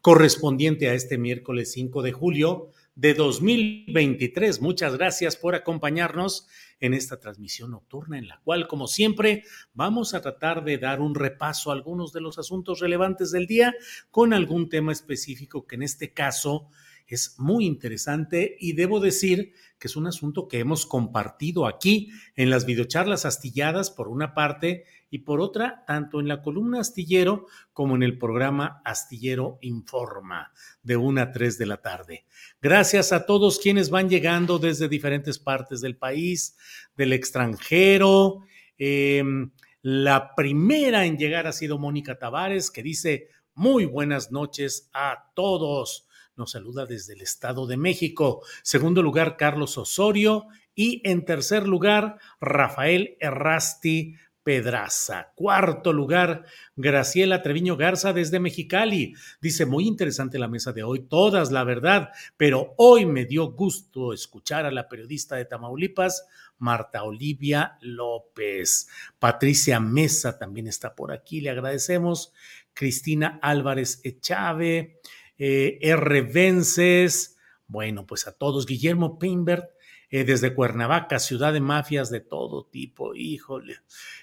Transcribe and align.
correspondiente 0.00 0.88
a 0.88 0.94
este 0.94 1.18
miércoles 1.18 1.72
5 1.72 2.02
de 2.02 2.12
julio 2.12 2.70
de 2.94 3.14
2023. 3.14 4.60
Muchas 4.60 4.96
gracias 4.96 5.36
por 5.36 5.54
acompañarnos 5.54 6.48
en 6.80 6.94
esta 6.94 7.20
transmisión 7.20 7.72
nocturna 7.72 8.18
en 8.18 8.28
la 8.28 8.40
cual, 8.42 8.66
como 8.66 8.86
siempre, 8.86 9.44
vamos 9.74 10.14
a 10.14 10.22
tratar 10.22 10.64
de 10.64 10.78
dar 10.78 11.00
un 11.00 11.14
repaso 11.14 11.70
a 11.70 11.74
algunos 11.74 12.12
de 12.12 12.20
los 12.20 12.38
asuntos 12.38 12.80
relevantes 12.80 13.30
del 13.30 13.46
día 13.46 13.74
con 14.10 14.32
algún 14.32 14.68
tema 14.68 14.92
específico 14.92 15.66
que 15.66 15.76
en 15.76 15.82
este 15.82 16.12
caso 16.12 16.70
es 17.14 17.34
muy 17.38 17.66
interesante 17.66 18.56
y 18.58 18.74
debo 18.74 19.00
decir 19.00 19.52
que 19.78 19.88
es 19.88 19.96
un 19.96 20.06
asunto 20.06 20.46
que 20.46 20.58
hemos 20.58 20.86
compartido 20.86 21.66
aquí 21.66 22.10
en 22.36 22.50
las 22.50 22.66
videocharlas 22.66 23.24
astilladas 23.24 23.90
por 23.90 24.08
una 24.08 24.34
parte 24.34 24.84
y 25.10 25.18
por 25.20 25.40
otra, 25.40 25.84
tanto 25.86 26.20
en 26.20 26.28
la 26.28 26.40
columna 26.40 26.80
astillero 26.80 27.46
como 27.72 27.96
en 27.96 28.02
el 28.02 28.16
programa 28.18 28.80
Astillero 28.84 29.58
Informa 29.62 30.52
de 30.82 30.96
1 30.96 31.20
a 31.20 31.32
3 31.32 31.58
de 31.58 31.66
la 31.66 31.78
tarde. 31.78 32.26
Gracias 32.62 33.12
a 33.12 33.26
todos 33.26 33.58
quienes 33.58 33.90
van 33.90 34.08
llegando 34.08 34.58
desde 34.58 34.88
diferentes 34.88 35.38
partes 35.38 35.80
del 35.80 35.96
país, 35.96 36.56
del 36.96 37.12
extranjero. 37.12 38.44
Em, 38.78 39.50
la 39.82 40.34
primera 40.36 41.06
en 41.06 41.16
llegar 41.16 41.46
ha 41.46 41.52
sido 41.52 41.78
Mónica 41.78 42.18
Tavares, 42.18 42.70
que 42.70 42.82
dice 42.82 43.28
muy 43.54 43.86
buenas 43.86 44.30
noches 44.30 44.90
a 44.92 45.32
todos. 45.34 46.06
Nos 46.40 46.52
saluda 46.52 46.86
desde 46.86 47.12
el 47.12 47.20
Estado 47.20 47.66
de 47.66 47.76
México. 47.76 48.42
Segundo 48.62 49.02
lugar, 49.02 49.36
Carlos 49.36 49.76
Osorio. 49.76 50.46
Y 50.74 51.02
en 51.04 51.26
tercer 51.26 51.68
lugar, 51.68 52.16
Rafael 52.40 53.18
Errasti 53.20 54.14
Pedraza. 54.42 55.32
Cuarto 55.34 55.92
lugar, 55.92 56.46
Graciela 56.76 57.42
Treviño 57.42 57.76
Garza 57.76 58.14
desde 58.14 58.40
Mexicali. 58.40 59.12
Dice, 59.42 59.66
muy 59.66 59.86
interesante 59.86 60.38
la 60.38 60.48
mesa 60.48 60.72
de 60.72 60.82
hoy, 60.82 61.00
todas 61.00 61.52
la 61.52 61.62
verdad, 61.62 62.08
pero 62.38 62.72
hoy 62.78 63.04
me 63.04 63.26
dio 63.26 63.52
gusto 63.52 64.14
escuchar 64.14 64.64
a 64.64 64.70
la 64.70 64.88
periodista 64.88 65.36
de 65.36 65.44
Tamaulipas, 65.44 66.26
Marta 66.56 67.02
Olivia 67.02 67.76
López. 67.82 68.88
Patricia 69.18 69.78
Mesa 69.78 70.38
también 70.38 70.68
está 70.68 70.94
por 70.94 71.12
aquí, 71.12 71.42
le 71.42 71.50
agradecemos. 71.50 72.32
Cristina 72.72 73.38
Álvarez 73.42 74.00
Echave, 74.04 74.99
eh, 75.40 75.78
R. 75.80 76.20
Vences, 76.20 77.38
bueno, 77.66 78.06
pues 78.06 78.26
a 78.26 78.32
todos, 78.32 78.66
Guillermo 78.66 79.18
Peinbert, 79.18 79.70
eh, 80.10 80.24
desde 80.24 80.54
Cuernavaca, 80.54 81.18
ciudad 81.18 81.54
de 81.54 81.60
mafias 81.60 82.10
de 82.10 82.20
todo 82.20 82.66
tipo, 82.66 83.14
híjole. 83.14 83.78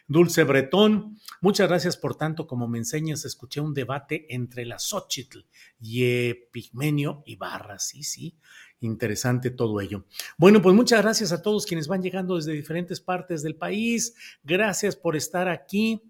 Dulce 0.07 0.44
Bretón, 0.44 1.17
muchas 1.41 1.69
gracias 1.69 1.97
por 1.97 2.16
tanto 2.16 2.45
como 2.45 2.67
me 2.67 2.78
enseñas, 2.78 3.25
escuché 3.25 3.61
un 3.61 3.73
debate 3.73 4.28
entre 4.29 4.66
la 4.66 4.78
Xochitl 4.78 5.39
y 5.81 6.33
Pigmenio 6.51 7.23
Ibarra, 7.25 7.79
sí, 7.79 8.03
sí, 8.03 8.35
interesante 8.81 9.49
todo 9.49 9.81
ello. 9.81 10.05
Bueno, 10.38 10.61
pues 10.61 10.75
muchas 10.75 11.01
gracias 11.01 11.31
a 11.31 11.41
todos 11.41 11.66
quienes 11.66 11.88
van 11.88 12.03
llegando 12.03 12.35
desde 12.35 12.51
diferentes 12.51 13.01
partes 13.01 13.41
del 13.41 13.55
país, 13.55 14.13
gracias 14.44 14.95
por 14.95 15.16
estar 15.16 15.47
aquí. 15.47 16.03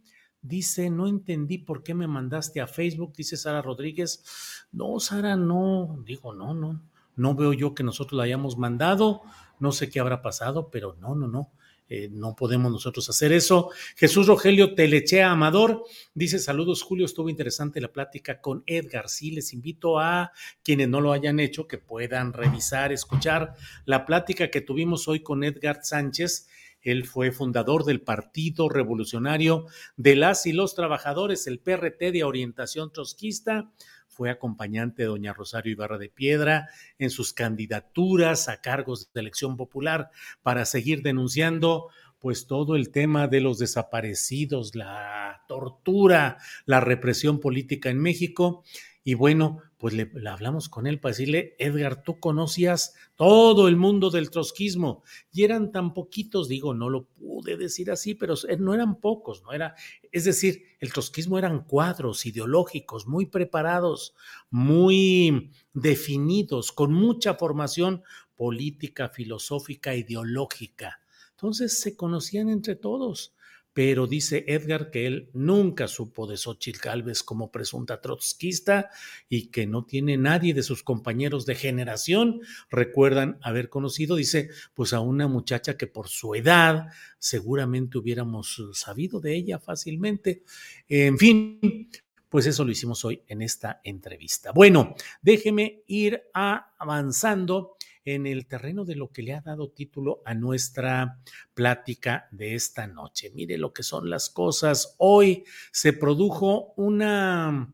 Dice, 0.47 0.89
no 0.89 1.07
entendí 1.07 1.57
por 1.57 1.83
qué 1.83 1.93
me 1.93 2.07
mandaste 2.07 2.61
a 2.61 2.67
Facebook, 2.67 3.13
dice 3.15 3.35
Sara 3.35 3.61
Rodríguez. 3.61 4.23
No, 4.71 4.99
Sara, 4.99 5.35
no, 5.35 6.01
digo, 6.05 6.33
no, 6.33 6.53
no, 6.53 6.81
no 7.15 7.35
veo 7.35 7.51
yo 7.53 7.73
que 7.73 7.83
nosotros 7.83 8.17
la 8.17 8.23
hayamos 8.23 8.57
mandado. 8.57 9.23
No 9.59 9.71
sé 9.71 9.89
qué 9.89 9.99
habrá 9.99 10.21
pasado, 10.21 10.69
pero 10.69 10.95
no, 11.01 11.15
no, 11.15 11.27
no. 11.27 11.51
Eh, 11.89 12.09
no 12.11 12.35
podemos 12.35 12.71
nosotros 12.71 13.09
hacer 13.09 13.31
eso. 13.31 13.69
Jesús 13.95 14.27
Rogelio 14.27 14.75
Telechea 14.75 15.31
Amador 15.31 15.83
dice: 16.13 16.37
Saludos, 16.37 16.83
Julio. 16.83 17.05
Estuvo 17.05 17.29
interesante 17.29 17.79
la 17.79 17.93
plática 17.93 18.41
con 18.41 18.63
Edgar. 18.65 19.07
Sí, 19.07 19.31
les 19.31 19.53
invito 19.53 19.99
a 19.99 20.31
quienes 20.63 20.89
no 20.89 20.99
lo 20.99 21.13
hayan 21.13 21.39
hecho 21.39 21.67
que 21.67 21.77
puedan 21.77 22.33
revisar, 22.33 22.91
escuchar 22.91 23.55
la 23.85 24.05
plática 24.05 24.49
que 24.49 24.61
tuvimos 24.61 25.07
hoy 25.07 25.21
con 25.21 25.43
Edgar 25.43 25.79
Sánchez. 25.81 26.49
Él 26.87 27.05
fue 27.05 27.33
fundador 27.33 27.83
del 27.83 27.99
Partido 27.99 28.69
Revolucionario 28.69 29.65
de 29.97 30.15
las 30.15 30.45
y 30.45 30.53
los 30.53 30.73
Trabajadores, 30.73 31.45
el 31.45 31.59
PRT 31.59 32.13
de 32.13 32.23
orientación 32.23 32.93
trotskista. 32.93 33.69
Fue 34.07 34.29
acompañante 34.29 35.01
de 35.01 35.09
doña 35.09 35.33
Rosario 35.33 35.73
Ibarra 35.73 35.97
de 35.97 36.07
Piedra 36.07 36.69
en 36.97 37.09
sus 37.09 37.33
candidaturas 37.33 38.47
a 38.47 38.61
cargos 38.61 39.11
de 39.11 39.19
elección 39.19 39.57
popular 39.57 40.11
para 40.41 40.63
seguir 40.63 41.01
denunciando 41.01 41.89
pues 42.19 42.47
todo 42.47 42.77
el 42.77 42.89
tema 42.89 43.27
de 43.27 43.41
los 43.41 43.59
desaparecidos, 43.59 44.73
la 44.73 45.43
tortura, 45.49 46.37
la 46.65 46.79
represión 46.79 47.41
política 47.41 47.89
en 47.89 47.99
México 47.99 48.63
y 49.07 49.13
bueno, 49.13 49.61
pues 49.77 49.93
le, 49.93 50.11
hablamos 50.29 50.67
con 50.67 50.85
él 50.85 50.99
para 50.99 51.13
decirle, 51.13 51.55
Edgar, 51.59 52.03
tú 52.03 52.19
conocías 52.19 52.93
todo 53.15 53.69
el 53.69 53.77
mundo 53.77 54.09
del 54.09 54.29
trotskismo 54.29 55.01
y 55.31 55.45
eran 55.45 55.71
tan 55.71 55.93
poquitos, 55.93 56.49
digo, 56.49 56.73
no 56.73 56.89
lo 56.89 57.05
pude 57.05 57.55
decir 57.55 57.89
así, 57.89 58.15
pero 58.15 58.33
no 58.59 58.73
eran 58.73 58.99
pocos, 58.99 59.43
no 59.43 59.53
era, 59.53 59.75
es 60.11 60.25
decir, 60.25 60.61
el 60.81 60.91
trotskismo 60.91 61.39
eran 61.39 61.63
cuadros 61.63 62.25
ideológicos 62.25 63.07
muy 63.07 63.27
preparados, 63.27 64.13
muy 64.49 65.51
definidos, 65.71 66.73
con 66.73 66.91
mucha 66.91 67.35
formación 67.35 68.03
política, 68.35 69.07
filosófica, 69.07 69.95
ideológica. 69.95 70.99
Entonces 71.31 71.79
se 71.79 71.95
conocían 71.95 72.49
entre 72.49 72.75
todos 72.75 73.36
pero 73.77 74.07
dice 74.07 74.43
Edgar 74.47 74.89
que 74.89 75.05
él 75.05 75.29
nunca 75.33 75.87
supo 75.87 76.25
de 76.25 76.35
Xochitl 76.35 76.79
Galvez 76.81 77.21
como 77.21 77.51
presunta 77.51 78.01
trotskista 78.01 78.89
y 79.29 79.49
que 79.51 79.67
no 79.67 79.85
tiene 79.85 80.17
nadie 80.17 80.55
de 80.55 80.63
sus 80.63 80.81
compañeros 80.81 81.45
de 81.45 81.53
generación 81.53 82.41
recuerdan 82.71 83.37
haber 83.43 83.69
conocido, 83.69 84.15
dice, 84.15 84.49
pues 84.73 84.93
a 84.93 84.99
una 84.99 85.27
muchacha 85.27 85.77
que 85.77 85.85
por 85.85 86.07
su 86.07 86.33
edad 86.33 86.87
seguramente 87.19 87.99
hubiéramos 87.99 88.63
sabido 88.73 89.19
de 89.19 89.35
ella 89.35 89.59
fácilmente. 89.59 90.41
En 90.87 91.19
fin, 91.19 91.87
pues 92.29 92.47
eso 92.47 92.65
lo 92.65 92.71
hicimos 92.71 93.05
hoy 93.05 93.21
en 93.27 93.43
esta 93.43 93.79
entrevista. 93.83 94.53
Bueno, 94.53 94.95
déjeme 95.21 95.83
ir 95.85 96.23
avanzando 96.33 97.76
en 98.07 98.25
el 98.25 98.47
terreno 98.47 98.85
de 98.85 98.95
lo 98.95 99.11
que 99.11 99.21
le 99.21 99.33
ha 99.33 99.41
dado 99.41 99.69
título 99.69 100.21
a 100.25 100.33
nuestra 100.33 101.19
plática 101.53 102.27
de 102.31 102.55
esta 102.55 102.87
noche. 102.87 103.31
Mire 103.33 103.57
lo 103.57 103.73
que 103.73 103.83
son 103.83 104.09
las 104.09 104.29
cosas. 104.29 104.95
Hoy 104.97 105.43
se 105.71 105.91
produjo 105.91 106.73
una, 106.77 107.73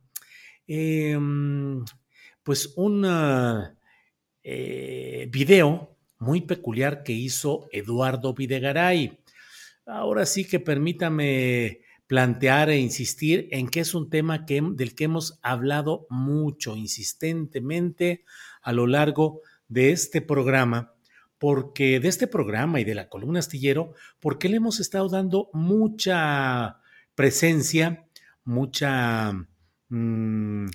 em, 0.65 1.85
pues 2.41 2.73
un 2.75 3.05
eh, 4.43 5.27
video 5.31 5.97
muy 6.17 6.41
peculiar 6.41 7.03
que 7.03 7.13
hizo 7.13 7.67
Eduardo 7.71 8.33
Videgaray. 8.33 9.19
Ahora 9.85 10.25
sí 10.25 10.45
que 10.45 10.59
permítame 10.59 11.81
plantear 12.07 12.69
e 12.69 12.77
insistir 12.77 13.47
en 13.51 13.67
que 13.67 13.81
es 13.81 13.93
un 13.93 14.09
tema 14.09 14.45
que, 14.45 14.61
del 14.73 14.95
que 14.95 15.05
hemos 15.05 15.39
hablado 15.41 16.05
mucho, 16.09 16.75
insistentemente 16.75 18.23
a 18.61 18.71
lo 18.71 18.87
largo 18.87 19.41
de 19.41 19.52
este 19.75 20.21
programa, 20.21 20.93
porque 21.37 21.99
de 21.99 22.07
este 22.07 22.27
programa 22.27 22.79
y 22.79 22.83
de 22.83 22.95
la 22.95 23.09
columna 23.09 23.39
astillero, 23.39 23.93
porque 24.19 24.49
le 24.49 24.57
hemos 24.57 24.79
estado 24.79 25.09
dando 25.09 25.49
mucha 25.53 26.79
presencia, 27.15 28.05
mucha... 28.43 29.33
Mm, 29.89 30.67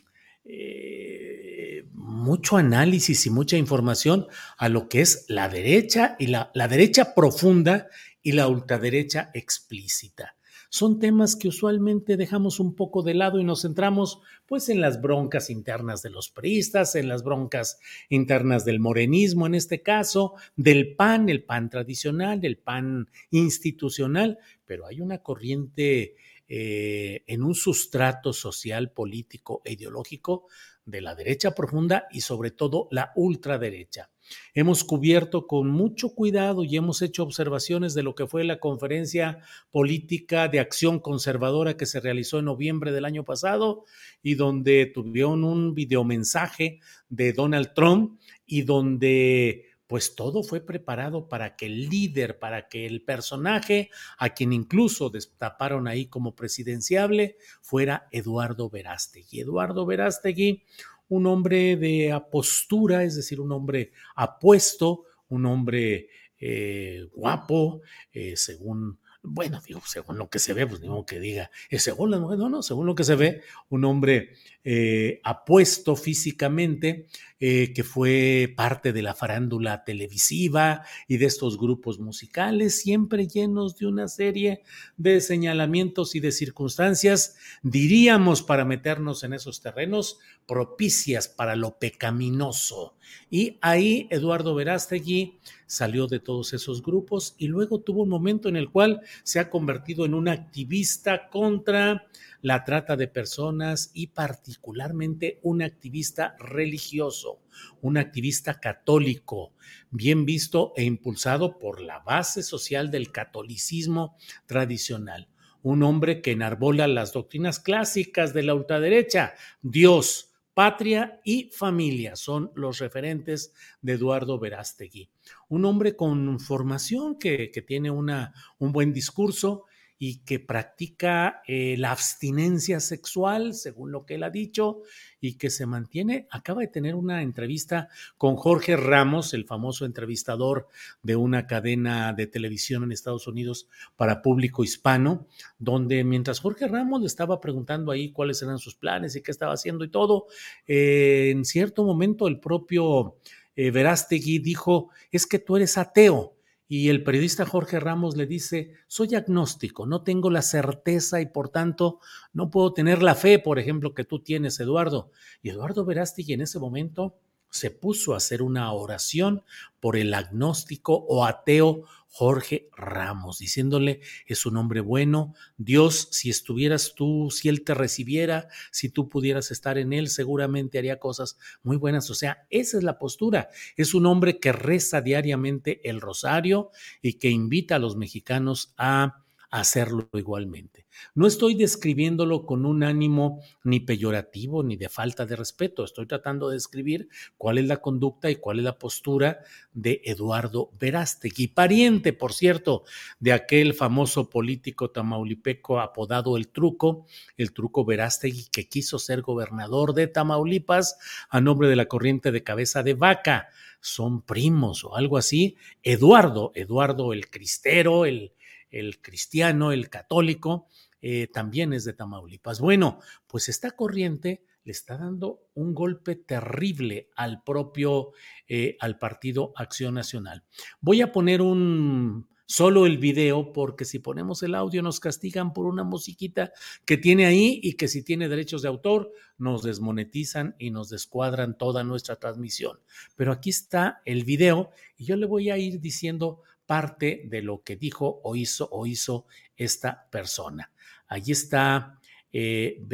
eh, 0.45 1.85
mucho 1.93 2.57
análisis 2.57 3.27
y 3.27 3.31
mucha 3.31 3.57
información 3.57 4.27
a 4.57 4.69
lo 4.69 4.89
que 4.89 5.03
es 5.03 5.27
la 5.29 5.49
derecha 5.49 6.17
y 6.19 6.29
la, 6.29 6.51
la 6.55 6.69
derecha 6.69 7.15
profunda 7.15 7.89
y 8.23 8.33
la 8.33 8.49
ultraderecha 8.49 9.31
explícita 9.35 10.38
son 10.69 10.99
temas 10.99 11.37
que 11.37 11.49
usualmente 11.49 12.17
dejamos 12.17 12.61
un 12.61 12.75
poco 12.75 13.03
de 13.03 13.15
lado 13.15 13.39
y 13.39 13.45
nos 13.45 13.63
centramos 13.63 14.21
pues 14.47 14.69
en 14.69 14.81
las 14.81 15.01
broncas 15.01 15.51
internas 15.51 16.03
de 16.03 16.11
los 16.11 16.31
priistas, 16.31 16.95
en 16.95 17.09
las 17.09 17.23
broncas 17.23 17.79
internas 18.09 18.65
del 18.65 18.81
morenismo 18.81 19.47
en 19.47 19.55
este 19.55 19.83
caso, 19.83 20.35
del 20.57 20.95
PAN, 20.95 21.29
el 21.29 21.45
PAN 21.45 21.71
tradicional, 21.71 22.45
el 22.45 22.59
PAN 22.59 23.09
institucional, 23.31 24.39
pero 24.67 24.87
hay 24.87 25.01
una 25.01 25.19
corriente 25.19 26.17
eh, 26.49 27.25
en 27.27 27.43
un 27.43 27.55
sustrato 27.55 28.33
social, 28.33 28.91
político 28.93 29.63
e 29.65 29.73
ideológico 29.73 30.47
de 30.85 31.03
la 31.03 31.15
derecha 31.15 31.55
profunda 31.55 32.09
y 32.11 32.23
sobre 32.23 32.51
todo 32.51 32.89
la 32.91 33.13
ultraderecha. 33.17 34.11
Hemos 34.55 34.85
cubierto 34.85 35.47
con 35.47 35.71
mucho 35.71 36.11
cuidado 36.11 36.65
y 36.65 36.77
hemos 36.77 37.03
hecho 37.03 37.23
observaciones 37.23 37.95
de 37.95 38.03
lo 38.03 38.15
que 38.15 38.27
fue 38.27 38.45
la 38.45 38.59
conferencia 38.59 39.39
política 39.71 40.49
de 40.49 40.61
acción 40.61 40.99
conservadora 40.99 41.77
que 41.77 41.87
se 41.87 42.01
realizó 42.01 42.39
en 42.39 42.47
noviembre 42.47 42.93
del 42.93 43.05
año 43.05 43.25
pasado 43.25 43.85
y 44.23 44.35
donde 44.35 44.87
tuvieron 44.87 45.45
un 45.45 45.75
videomensaje 45.75 46.81
de 47.09 47.33
Donald 47.33 47.73
Trump 47.75 48.19
y 48.47 48.63
donde 48.63 49.69
pues 49.89 50.15
todo 50.15 50.43
fue 50.43 50.61
preparado 50.61 51.29
para 51.29 51.57
que 51.57 51.65
el 51.65 51.89
líder, 51.89 52.39
para 52.39 52.69
que 52.69 52.85
el 52.85 53.03
personaje, 53.03 53.91
a 54.19 54.35
quien 54.35 54.53
incluso 54.53 55.09
destaparon 55.09 55.89
ahí 55.89 56.07
como 56.07 56.37
presidenciable, 56.37 57.39
fuera 57.63 58.07
Eduardo 58.13 58.69
Verástegui. 58.69 59.41
Eduardo 59.41 59.87
Verástegui, 59.87 60.63
un 61.09 61.27
hombre 61.27 61.77
de 61.77 62.13
apostura, 62.13 63.05
es 63.05 63.17
decir, 63.17 63.41
un 63.41 63.53
hombre 63.53 63.93
apuesto, 64.15 65.05
un 65.29 65.47
hombre 65.47 66.09
eh, 66.39 67.09
guapo, 67.13 67.83
eh, 68.13 68.37
según 68.37 68.99
bueno, 69.23 69.61
digo, 69.67 69.83
según 69.85 70.17
lo 70.17 70.31
que 70.31 70.39
se 70.39 70.55
ve, 70.55 70.67
pues 70.67 70.81
digo 70.81 71.05
que 71.05 71.19
diga, 71.19 71.51
es 71.71 71.83
según 71.83 72.11
las 72.11 72.21
mujeres, 72.21 72.39
no, 72.39 72.49
no, 72.49 72.63
según 72.63 72.87
lo 72.87 72.95
que 72.95 73.05
se 73.05 73.17
ve, 73.17 73.43
un 73.69 73.85
hombre 73.85 74.31
eh, 74.65 75.21
apuesto 75.25 75.97
físicamente, 75.97 77.07
eh, 77.41 77.73
que 77.73 77.85
fue 77.85 78.53
parte 78.57 78.93
de 78.93 79.01
la 79.01 79.15
farándula 79.15 79.85
televisiva 79.85 80.83
y 81.07 81.19
de 81.19 81.27
estos 81.27 81.57
grupos 81.57 82.01
musicales, 82.01 82.81
siempre 82.81 83.29
llenos 83.29 83.77
de 83.77 83.87
una 83.87 84.09
serie 84.09 84.63
de 84.97 85.21
señalamientos 85.21 86.17
y 86.17 86.21
de 86.21 86.33
circunstancias, 86.33 87.37
diríamos, 87.63 88.43
para 88.43 88.65
meternos 88.65 89.23
en 89.23 89.35
esos 89.35 89.61
terrenos, 89.61 90.19
propicias 90.47 91.29
para 91.29 91.55
lo 91.55 91.79
pecaminoso. 91.79 92.97
Y 93.31 93.59
ahí 93.61 94.09
Eduardo 94.11 94.55
Verástegui 94.55 95.39
salió 95.67 96.07
de 96.07 96.19
todos 96.19 96.55
esos 96.55 96.83
grupos 96.83 97.35
y 97.39 97.47
luego 97.47 97.81
tuvo 97.81 98.03
un 98.03 98.09
momento 98.09 98.49
en 98.49 98.57
el 98.57 98.71
cual 98.71 99.03
se 99.23 99.39
ha 99.39 99.51
convertido 99.51 100.05
en 100.05 100.15
un 100.15 100.29
activista 100.29 101.29
contra 101.29 102.07
la 102.41 102.65
trata 102.65 102.97
de 102.97 103.09
personas 103.09 103.91
y 103.95 104.09
particularmente 104.09 105.41
un 105.43 105.63
activista 105.63 106.37
religioso, 106.39 107.41
un 107.81 107.97
activista 107.97 108.61
católico, 108.61 109.53
bien 109.91 110.25
visto 110.25 110.73
e 110.77 110.85
impulsado 110.85 111.59
por 111.59 111.81
la 111.81 112.01
base 112.01 112.43
social 112.43 112.91
del 112.91 113.11
catolicismo 113.11 114.17
tradicional. 114.47 115.29
Un 115.63 115.83
hombre 115.83 116.23
que 116.23 116.33
enarbola 116.33 116.87
las 116.87 117.13
doctrinas 117.13 117.59
clásicas 117.59 118.33
de 118.33 118.45
la 118.45 118.55
ultraderecha, 118.55 119.35
Dios, 119.61 120.29
Patria 120.59 121.21
y 121.23 121.53
familia 121.53 122.17
son 122.17 122.51
los 122.57 122.81
referentes 122.81 123.53
de 123.81 123.93
Eduardo 123.93 124.41
Verástegui. 124.41 125.09
Un 125.49 125.65
hombre 125.65 125.95
con 125.95 126.41
formación 126.41 127.17
que, 127.17 127.53
tiene 127.65 127.93
una, 127.93 128.35
un 128.59 128.73
buen 128.73 128.93
discurso 128.93 129.67
y 129.99 130.19
que 130.19 130.39
practica 130.39 131.43
eh, 131.47 131.77
la 131.77 131.91
abstinencia 131.91 132.79
sexual, 132.79 133.55
según 133.55 133.91
lo 133.91 134.07
que 134.07 134.15
él 134.15 134.23
ha 134.23 134.31
dicho, 134.31 134.83
y 135.21 135.35
que 135.35 135.51
se 135.51 135.67
mantiene. 135.67 136.29
Acaba 136.31 136.61
de 136.61 136.69
tener 136.69 136.95
una 136.95 137.23
entrevista 137.23 137.89
con 138.17 138.37
Jorge 138.37 138.77
Ramos, 138.77 139.35
el 139.35 139.45
famoso 139.45 139.85
entrevistador 139.85 140.69
de 141.03 141.17
una 141.17 141.47
cadena 141.47 142.13
de 142.13 142.29
televisión 142.29 142.85
en 142.85 142.93
Estados 142.93 143.27
Unidos 143.27 143.69
para 143.97 144.23
público 144.23 144.63
hispano, 144.63 145.27
donde 145.59 146.05
mientras 146.05 146.41
Jorge 146.41 146.69
Ramos 146.69 147.01
le 147.01 147.07
estaba 147.09 147.41
preguntando 147.41 147.91
ahí 147.91 148.13
cuáles 148.13 148.41
eran 148.43 148.59
sus 148.59 148.77
planes 148.77 149.17
y 149.17 149.23
qué 149.23 149.33
estaba 149.33 149.55
haciendo 149.55 149.85
y 149.85 149.89
todo, 149.89 150.27
eh, 150.67 151.31
en 151.31 151.45
cierto 151.45 151.85
momento 151.85 152.29
el 152.29 152.39
propio 152.39 153.17
eh, 153.57 153.73
Verástegui 153.73 154.39
dijo, 154.39 154.91
es 155.11 155.27
que 155.27 155.41
tú 155.41 155.57
eres 155.57 155.77
ateo. 155.77 156.38
Y 156.71 156.91
el 156.91 157.03
periodista 157.03 157.47
Jorge 157.47 157.81
Ramos 157.81 158.17
le 158.17 158.27
dice, 158.27 158.75
soy 158.87 159.15
agnóstico, 159.15 159.87
no 159.87 160.03
tengo 160.03 160.31
la 160.31 160.43
certeza 160.43 161.21
y 161.23 161.27
por 161.27 161.49
tanto 161.49 161.99
no 162.35 162.51
puedo 162.51 162.75
tener 162.75 163.03
la 163.03 163.15
fe, 163.15 163.39
por 163.39 163.59
ejemplo, 163.59 163.95
que 163.95 164.05
tú 164.05 164.23
tienes, 164.23 164.61
Eduardo. 164.61 165.11
Y 165.43 165.49
Eduardo 165.49 165.87
Verástegui 165.87 166.35
en 166.35 166.43
ese 166.43 166.59
momento 166.59 167.17
se 167.51 167.71
puso 167.71 168.15
a 168.15 168.19
hacer 168.19 168.43
una 168.43 168.73
oración 168.73 169.43
por 169.81 169.97
el 169.97 170.13
agnóstico 170.15 170.95
o 170.95 171.25
ateo 171.25 171.85
Jorge 172.11 172.69
Ramos, 172.77 173.39
diciéndole, 173.39 174.01
es 174.27 174.47
un 174.47 174.57
hombre 174.57 174.81
bueno, 174.81 175.35
Dios, 175.57 176.09
si 176.11 176.31
estuvieras 176.31 176.95
tú, 176.97 177.31
si 177.31 177.49
Él 177.49 177.63
te 177.63 177.75
recibiera, 177.75 178.49
si 178.73 178.89
tú 178.89 179.09
pudieras 179.09 179.51
estar 179.51 179.79
en 179.79 179.93
Él, 179.93 180.09
seguramente 180.09 180.79
haría 180.79 180.99
cosas 180.99 181.39
muy 181.63 181.77
buenas. 181.77 182.11
O 182.11 182.15
sea, 182.15 182.47
esa 182.51 182.79
es 182.79 182.83
la 182.83 182.99
postura. 182.99 183.51
Es 183.77 183.95
un 183.95 184.07
hombre 184.07 184.41
que 184.41 184.53
reza 184.53 185.01
diariamente 185.01 185.89
el 185.89 186.01
rosario 186.01 186.71
y 187.03 187.15
que 187.15 187.31
invita 187.31 187.77
a 187.77 187.79
los 187.79 187.97
mexicanos 187.97 188.75
a 188.79 189.23
hacerlo 189.51 190.09
igualmente. 190.13 190.87
No 191.15 191.27
estoy 191.27 191.55
describiéndolo 191.55 192.45
con 192.45 192.67
un 192.67 192.83
ánimo 192.83 193.41
ni 193.65 193.81
peyorativo 193.81 194.63
ni 194.63 194.77
de 194.77 194.89
falta 194.89 195.25
de 195.27 195.37
respeto, 195.37 195.85
estoy 195.85 196.07
tratando 196.07 196.49
de 196.49 196.55
describir 196.55 197.09
cuál 197.37 197.59
es 197.59 197.67
la 197.67 197.79
conducta 197.79 198.31
y 198.31 198.37
cuál 198.37 198.59
es 198.59 198.65
la 198.65 198.79
postura 198.79 199.39
de 199.73 200.03
Eduardo 200.05 200.71
Verástegui, 200.79 201.49
pariente, 201.49 202.13
por 202.13 202.33
cierto, 202.33 202.85
de 203.21 203.33
aquel 203.33 203.75
famoso 203.75 204.29
político 204.29 204.91
tamaulipeco 204.91 205.81
apodado 205.81 206.37
El 206.37 206.49
Truco, 206.49 207.07
el 207.37 207.53
Truco 207.53 207.85
Verástegui, 207.85 208.49
que 208.53 208.69
quiso 208.69 208.99
ser 208.99 209.23
gobernador 209.23 209.95
de 209.95 210.09
Tamaulipas 210.09 210.99
a 211.31 211.41
nombre 211.41 211.69
de 211.69 211.77
la 211.77 211.87
corriente 211.87 212.33
de 212.33 212.43
cabeza 212.43 212.83
de 212.83 212.95
vaca. 212.95 213.49
Son 213.81 214.23
primos 214.23 214.85
o 214.85 214.97
algo 214.97 215.17
así. 215.17 215.57
Eduardo, 215.83 216.51
Eduardo 216.55 217.13
el 217.13 217.31
Cristero, 217.31 218.05
el 218.05 218.33
el 218.71 219.01
cristiano, 219.01 219.73
el 219.73 219.89
católico, 219.91 220.67
eh, 221.01 221.29
también 221.33 221.73
es 221.73 221.85
de 221.85 221.93
Tamaulipas. 221.93 222.61
Bueno, 222.61 222.99
pues 223.27 223.49
esta 223.49 223.71
corriente 223.73 224.43
le 224.65 224.73
está 224.73 224.99
dando 224.99 225.45
un 225.55 225.75
golpe 225.75 226.17
terrible 226.17 227.09
al 227.17 227.43
propio, 227.43 228.13
eh, 228.49 228.77
al 228.81 228.99
partido 228.99 229.53
Acción 229.57 229.95
Nacional. 229.95 230.45
Voy 230.81 231.01
a 231.01 231.13
poner 231.13 231.41
un 231.41 232.29
solo 232.49 232.87
el 232.87 232.97
video 232.97 233.53
porque 233.53 233.85
si 233.85 233.99
ponemos 233.99 234.43
el 234.43 234.55
audio 234.55 234.83
nos 234.83 235.01
castigan 235.01 235.53
por 235.53 235.67
una 235.67 235.85
musiquita 235.85 236.51
que 236.87 236.97
tiene 236.97 237.27
ahí 237.27 237.61
y 237.63 237.75
que 237.75 237.89
si 237.89 238.03
tiene 238.03 238.29
derechos 238.29 238.63
de 238.63 238.69
autor 238.69 239.13
nos 239.37 239.63
desmonetizan 239.63 240.57
y 240.59 240.71
nos 240.71 240.89
descuadran 240.89 241.59
toda 241.59 241.85
nuestra 241.85 242.17
transmisión. 242.17 242.81
Pero 243.17 243.33
aquí 243.33 243.51
está 243.51 244.01
el 244.07 244.25
video 244.25 244.71
y 244.97 245.05
yo 245.05 245.17
le 245.17 245.27
voy 245.27 245.51
a 245.51 245.59
ir 245.59 245.79
diciendo 245.81 246.43
parte 246.69 247.23
de 247.25 247.41
lo 247.41 247.63
que 247.63 247.77
dijo 247.77 248.21
o 248.23 248.37
hizo 248.37 248.69
o 248.71 248.85
hizo 248.85 249.25
esta 249.57 250.07
persona. 250.11 250.71
Allí 251.07 251.33
está 251.33 251.99
eh, 252.31 252.85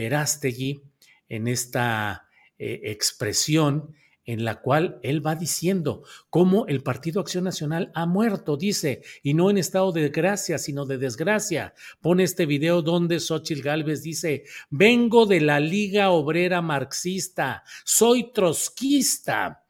en 1.29 1.49
esta 1.49 2.29
eh, 2.57 2.81
expresión 2.85 3.93
en 4.27 4.45
la 4.45 4.61
cual 4.61 5.01
él 5.03 5.27
va 5.27 5.35
diciendo 5.35 6.05
cómo 6.31 6.67
el 6.67 6.85
Partido 6.85 7.21
Acción 7.21 7.43
Nacional 7.43 7.91
ha 7.97 8.07
muerto, 8.07 8.57
dice, 8.57 9.03
y 9.25 9.35
no 9.35 9.51
en 9.51 9.59
estado 9.59 9.91
de 9.91 10.09
gracia, 10.09 10.57
sino 10.59 10.87
de 10.87 10.97
desgracia. 10.97 11.75
Pone 12.01 12.23
este 12.23 12.47
video 12.47 12.81
donde 12.81 13.19
Xochitl 13.19 13.61
Gálvez 13.61 14.05
dice, 14.05 14.45
vengo 14.71 15.27
de 15.27 15.41
la 15.41 15.59
Liga 15.59 16.11
Obrera 16.11 16.63
Marxista, 16.63 17.65
soy 17.85 18.33
trotskista 18.33 19.64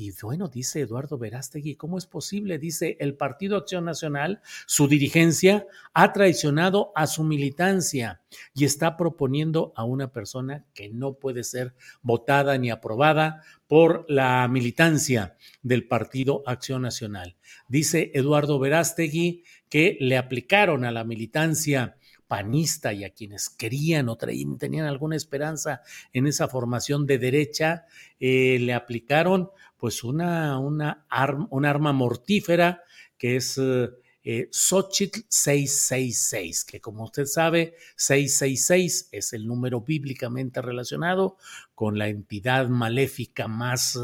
Y 0.00 0.12
bueno, 0.22 0.48
dice 0.48 0.80
Eduardo 0.80 1.18
Verástegui, 1.18 1.74
¿cómo 1.74 1.98
es 1.98 2.06
posible? 2.06 2.58
Dice, 2.58 2.96
el 3.00 3.16
Partido 3.16 3.58
Acción 3.58 3.84
Nacional, 3.84 4.40
su 4.64 4.88
dirigencia, 4.88 5.66
ha 5.92 6.14
traicionado 6.14 6.90
a 6.94 7.06
su 7.06 7.22
militancia 7.22 8.22
y 8.54 8.64
está 8.64 8.96
proponiendo 8.96 9.74
a 9.76 9.84
una 9.84 10.10
persona 10.10 10.64
que 10.72 10.88
no 10.88 11.18
puede 11.18 11.44
ser 11.44 11.74
votada 12.00 12.56
ni 12.56 12.70
aprobada 12.70 13.42
por 13.66 14.06
la 14.08 14.48
militancia 14.48 15.36
del 15.62 15.86
Partido 15.86 16.44
Acción 16.46 16.80
Nacional. 16.80 17.36
Dice 17.68 18.10
Eduardo 18.14 18.58
Verástegui 18.58 19.44
que 19.68 19.98
le 20.00 20.16
aplicaron 20.16 20.86
a 20.86 20.92
la 20.92 21.04
militancia 21.04 21.98
panista 22.30 22.92
y 22.92 23.02
a 23.02 23.10
quienes 23.10 23.50
querían 23.50 24.08
o 24.08 24.16
tenían 24.16 24.86
alguna 24.86 25.16
esperanza 25.16 25.82
en 26.12 26.28
esa 26.28 26.46
formación 26.46 27.04
de 27.04 27.18
derecha, 27.18 27.86
eh, 28.20 28.56
le 28.60 28.72
aplicaron 28.72 29.50
pues 29.76 30.04
una, 30.04 30.56
una 30.60 31.04
un 31.50 31.66
arma 31.66 31.92
mortífera 31.92 32.84
que 33.18 33.34
es 33.34 33.58
eh, 33.58 34.48
Xochitl 34.52 35.22
666, 35.28 36.64
que 36.66 36.80
como 36.80 37.02
usted 37.02 37.24
sabe, 37.24 37.74
666 37.96 39.08
es 39.10 39.32
el 39.32 39.48
número 39.48 39.80
bíblicamente 39.80 40.62
relacionado 40.62 41.36
con 41.74 41.98
la 41.98 42.06
entidad 42.06 42.68
maléfica 42.68 43.48
más 43.48 43.98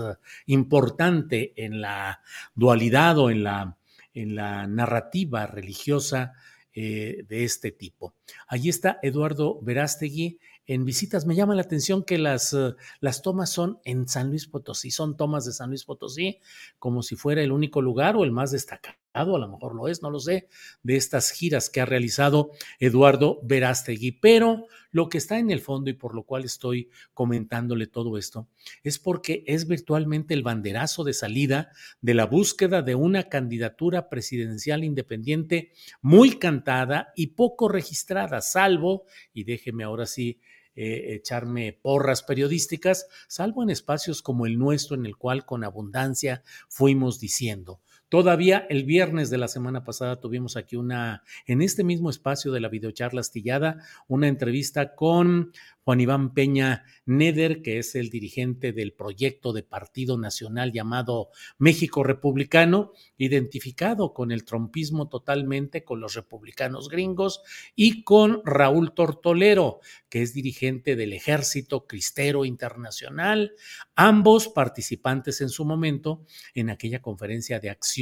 importante 0.46 1.52
en 1.54 1.80
la 1.80 2.22
dualidad 2.56 3.18
o 3.18 3.30
en 3.30 3.44
la, 3.44 3.76
en 4.14 4.34
la 4.34 4.66
narrativa 4.66 5.46
religiosa 5.46 6.32
eh, 6.78 7.24
de 7.26 7.44
este 7.44 7.72
tipo. 7.72 8.12
Allí 8.46 8.68
está 8.68 8.98
Eduardo 9.02 9.58
Verástegui 9.62 10.38
en 10.66 10.84
visitas. 10.84 11.24
Me 11.24 11.34
llama 11.34 11.54
la 11.54 11.62
atención 11.62 12.04
que 12.04 12.18
las, 12.18 12.52
eh, 12.52 12.74
las 13.00 13.22
tomas 13.22 13.48
son 13.48 13.80
en 13.84 14.06
San 14.08 14.28
Luis 14.28 14.46
Potosí, 14.46 14.90
son 14.90 15.16
tomas 15.16 15.46
de 15.46 15.52
San 15.52 15.70
Luis 15.70 15.84
Potosí, 15.84 16.38
como 16.78 17.02
si 17.02 17.16
fuera 17.16 17.42
el 17.42 17.50
único 17.50 17.80
lugar 17.80 18.14
o 18.16 18.24
el 18.24 18.30
más 18.30 18.50
destacado 18.50 18.98
a 19.16 19.38
lo 19.38 19.48
mejor 19.48 19.74
lo 19.74 19.88
es, 19.88 20.02
no 20.02 20.10
lo 20.10 20.20
sé, 20.20 20.48
de 20.82 20.96
estas 20.96 21.30
giras 21.30 21.70
que 21.70 21.80
ha 21.80 21.86
realizado 21.86 22.50
Eduardo 22.78 23.40
Verástegui. 23.42 24.12
Pero 24.12 24.66
lo 24.90 25.08
que 25.08 25.18
está 25.18 25.38
en 25.38 25.50
el 25.50 25.60
fondo 25.60 25.90
y 25.90 25.94
por 25.94 26.14
lo 26.14 26.24
cual 26.24 26.44
estoy 26.44 26.90
comentándole 27.14 27.86
todo 27.86 28.18
esto 28.18 28.48
es 28.82 28.98
porque 28.98 29.44
es 29.46 29.66
virtualmente 29.68 30.34
el 30.34 30.42
banderazo 30.42 31.04
de 31.04 31.12
salida 31.12 31.70
de 32.00 32.14
la 32.14 32.26
búsqueda 32.26 32.82
de 32.82 32.94
una 32.94 33.24
candidatura 33.24 34.08
presidencial 34.08 34.84
independiente 34.84 35.72
muy 36.00 36.38
cantada 36.38 37.12
y 37.14 37.28
poco 37.28 37.68
registrada, 37.68 38.40
salvo, 38.40 39.04
y 39.32 39.44
déjeme 39.44 39.84
ahora 39.84 40.06
sí 40.06 40.40
eh, 40.78 41.14
echarme 41.14 41.72
porras 41.72 42.22
periodísticas, 42.22 43.06
salvo 43.28 43.62
en 43.62 43.70
espacios 43.70 44.20
como 44.20 44.44
el 44.44 44.58
nuestro, 44.58 44.94
en 44.94 45.06
el 45.06 45.16
cual 45.16 45.46
con 45.46 45.64
abundancia 45.64 46.42
fuimos 46.68 47.18
diciendo. 47.18 47.80
Todavía 48.08 48.66
el 48.70 48.84
viernes 48.84 49.30
de 49.30 49.38
la 49.38 49.48
semana 49.48 49.82
pasada 49.82 50.20
tuvimos 50.20 50.56
aquí 50.56 50.76
una, 50.76 51.24
en 51.46 51.60
este 51.60 51.82
mismo 51.82 52.08
espacio 52.08 52.52
de 52.52 52.60
la 52.60 52.68
videocharla 52.68 53.20
astillada, 53.20 53.78
una 54.06 54.28
entrevista 54.28 54.94
con 54.94 55.52
Juan 55.86 56.00
Iván 56.00 56.34
Peña 56.34 56.84
Neder, 57.04 57.62
que 57.62 57.78
es 57.78 57.94
el 57.94 58.10
dirigente 58.10 58.72
del 58.72 58.92
proyecto 58.92 59.52
de 59.52 59.62
partido 59.62 60.18
nacional 60.18 60.72
llamado 60.72 61.30
México 61.58 62.02
Republicano, 62.02 62.92
identificado 63.16 64.12
con 64.12 64.32
el 64.32 64.44
trompismo 64.44 65.08
totalmente, 65.08 65.84
con 65.84 66.00
los 66.00 66.14
republicanos 66.14 66.88
gringos, 66.88 67.42
y 67.76 68.02
con 68.02 68.42
Raúl 68.44 68.94
Tortolero, 68.94 69.78
que 70.08 70.22
es 70.22 70.34
dirigente 70.34 70.96
del 70.96 71.12
Ejército 71.12 71.86
Cristero 71.86 72.44
Internacional, 72.44 73.52
ambos 73.94 74.48
participantes 74.48 75.40
en 75.40 75.48
su 75.48 75.64
momento 75.64 76.24
en 76.54 76.70
aquella 76.70 77.00
conferencia 77.00 77.60
de 77.60 77.70
acción. 77.70 77.95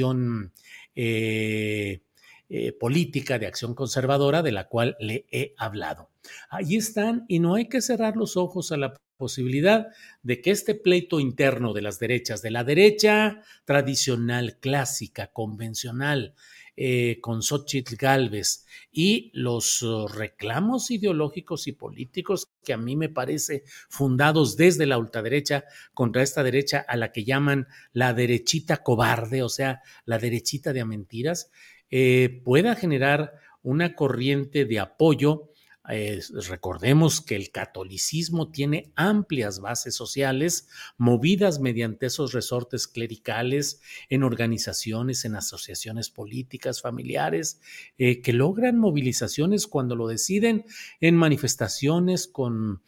Eh, 0.95 2.03
eh, 2.51 2.73
política 2.73 3.39
de 3.39 3.47
acción 3.47 3.75
conservadora 3.75 4.43
de 4.43 4.53
la 4.53 4.69
cual 4.69 4.97
le 5.01 5.27
he 5.31 5.55
hablado. 5.57 6.11
Ahí 6.51 6.77
están 6.77 7.25
y 7.27 7.39
no 7.39 7.55
hay 7.55 7.69
que 7.69 7.81
cerrar 7.81 8.17
los 8.17 8.37
ojos 8.37 8.71
a 8.71 8.77
la 8.77 9.01
posibilidad 9.17 9.89
de 10.23 10.43
que 10.43 10.51
este 10.51 10.75
pleito 10.75 11.21
interno 11.21 11.73
de 11.73 11.81
las 11.81 11.99
derechas, 11.99 12.43
de 12.43 12.51
la 12.51 12.63
derecha 12.63 13.41
tradicional, 13.65 14.59
clásica, 14.61 15.29
convencional, 15.29 16.35
eh, 16.77 17.19
con 17.21 17.43
Xochitl 17.43 17.95
Galvez 17.95 18.67
y 18.91 19.31
los 19.35 19.81
uh, 19.83 20.09
reclamos 20.09 20.91
ideológicos 20.91 21.67
y 21.69 21.73
políticos 21.73 22.49
que 22.65 22.73
a 22.73 22.77
mí 22.77 22.97
me 22.97 23.09
parece 23.09 23.63
fundados 23.89 24.57
desde 24.57 24.87
la 24.87 24.99
ultraderecha 24.99 25.65
contra 25.93 26.23
esta 26.23 26.43
derecha 26.43 26.85
a 26.87 26.97
la 26.97 27.13
que 27.13 27.25
llaman 27.25 27.69
la 27.93 28.13
derechita 28.13 28.79
cobarde, 28.79 29.43
o 29.43 29.49
sea, 29.49 29.83
la 30.05 30.19
derechita 30.19 30.73
de 30.73 30.85
mentiras, 30.85 31.51
eh, 31.91 32.41
pueda 32.45 32.75
generar 32.75 33.35
una 33.63 33.95
corriente 33.95 34.65
de 34.65 34.81
apoyo. 34.81 35.51
Eh, 35.91 36.23
recordemos 36.49 37.21
que 37.21 37.37
el 37.37 37.51
catolicismo 37.51 38.51
tiene 38.51 38.93
amplias 38.97 39.61
bases 39.61 39.95
sociales 39.95 40.69
movidas 40.97 41.61
mediante 41.61 42.07
esos 42.07 42.33
resortes 42.33 42.89
clericales 42.89 43.83
en 44.09 44.23
organizaciones, 44.23 45.25
en 45.25 45.37
asociaciones 45.37 46.09
políticas, 46.09 46.81
familiares, 46.81 47.61
eh, 47.99 48.23
que 48.23 48.33
logran 48.33 48.79
movilizaciones 48.79 49.67
cuando 49.67 49.95
lo 49.95 50.09
deciden 50.09 50.65
en 51.01 51.17
manifestaciones 51.17 52.29
con 52.29 52.83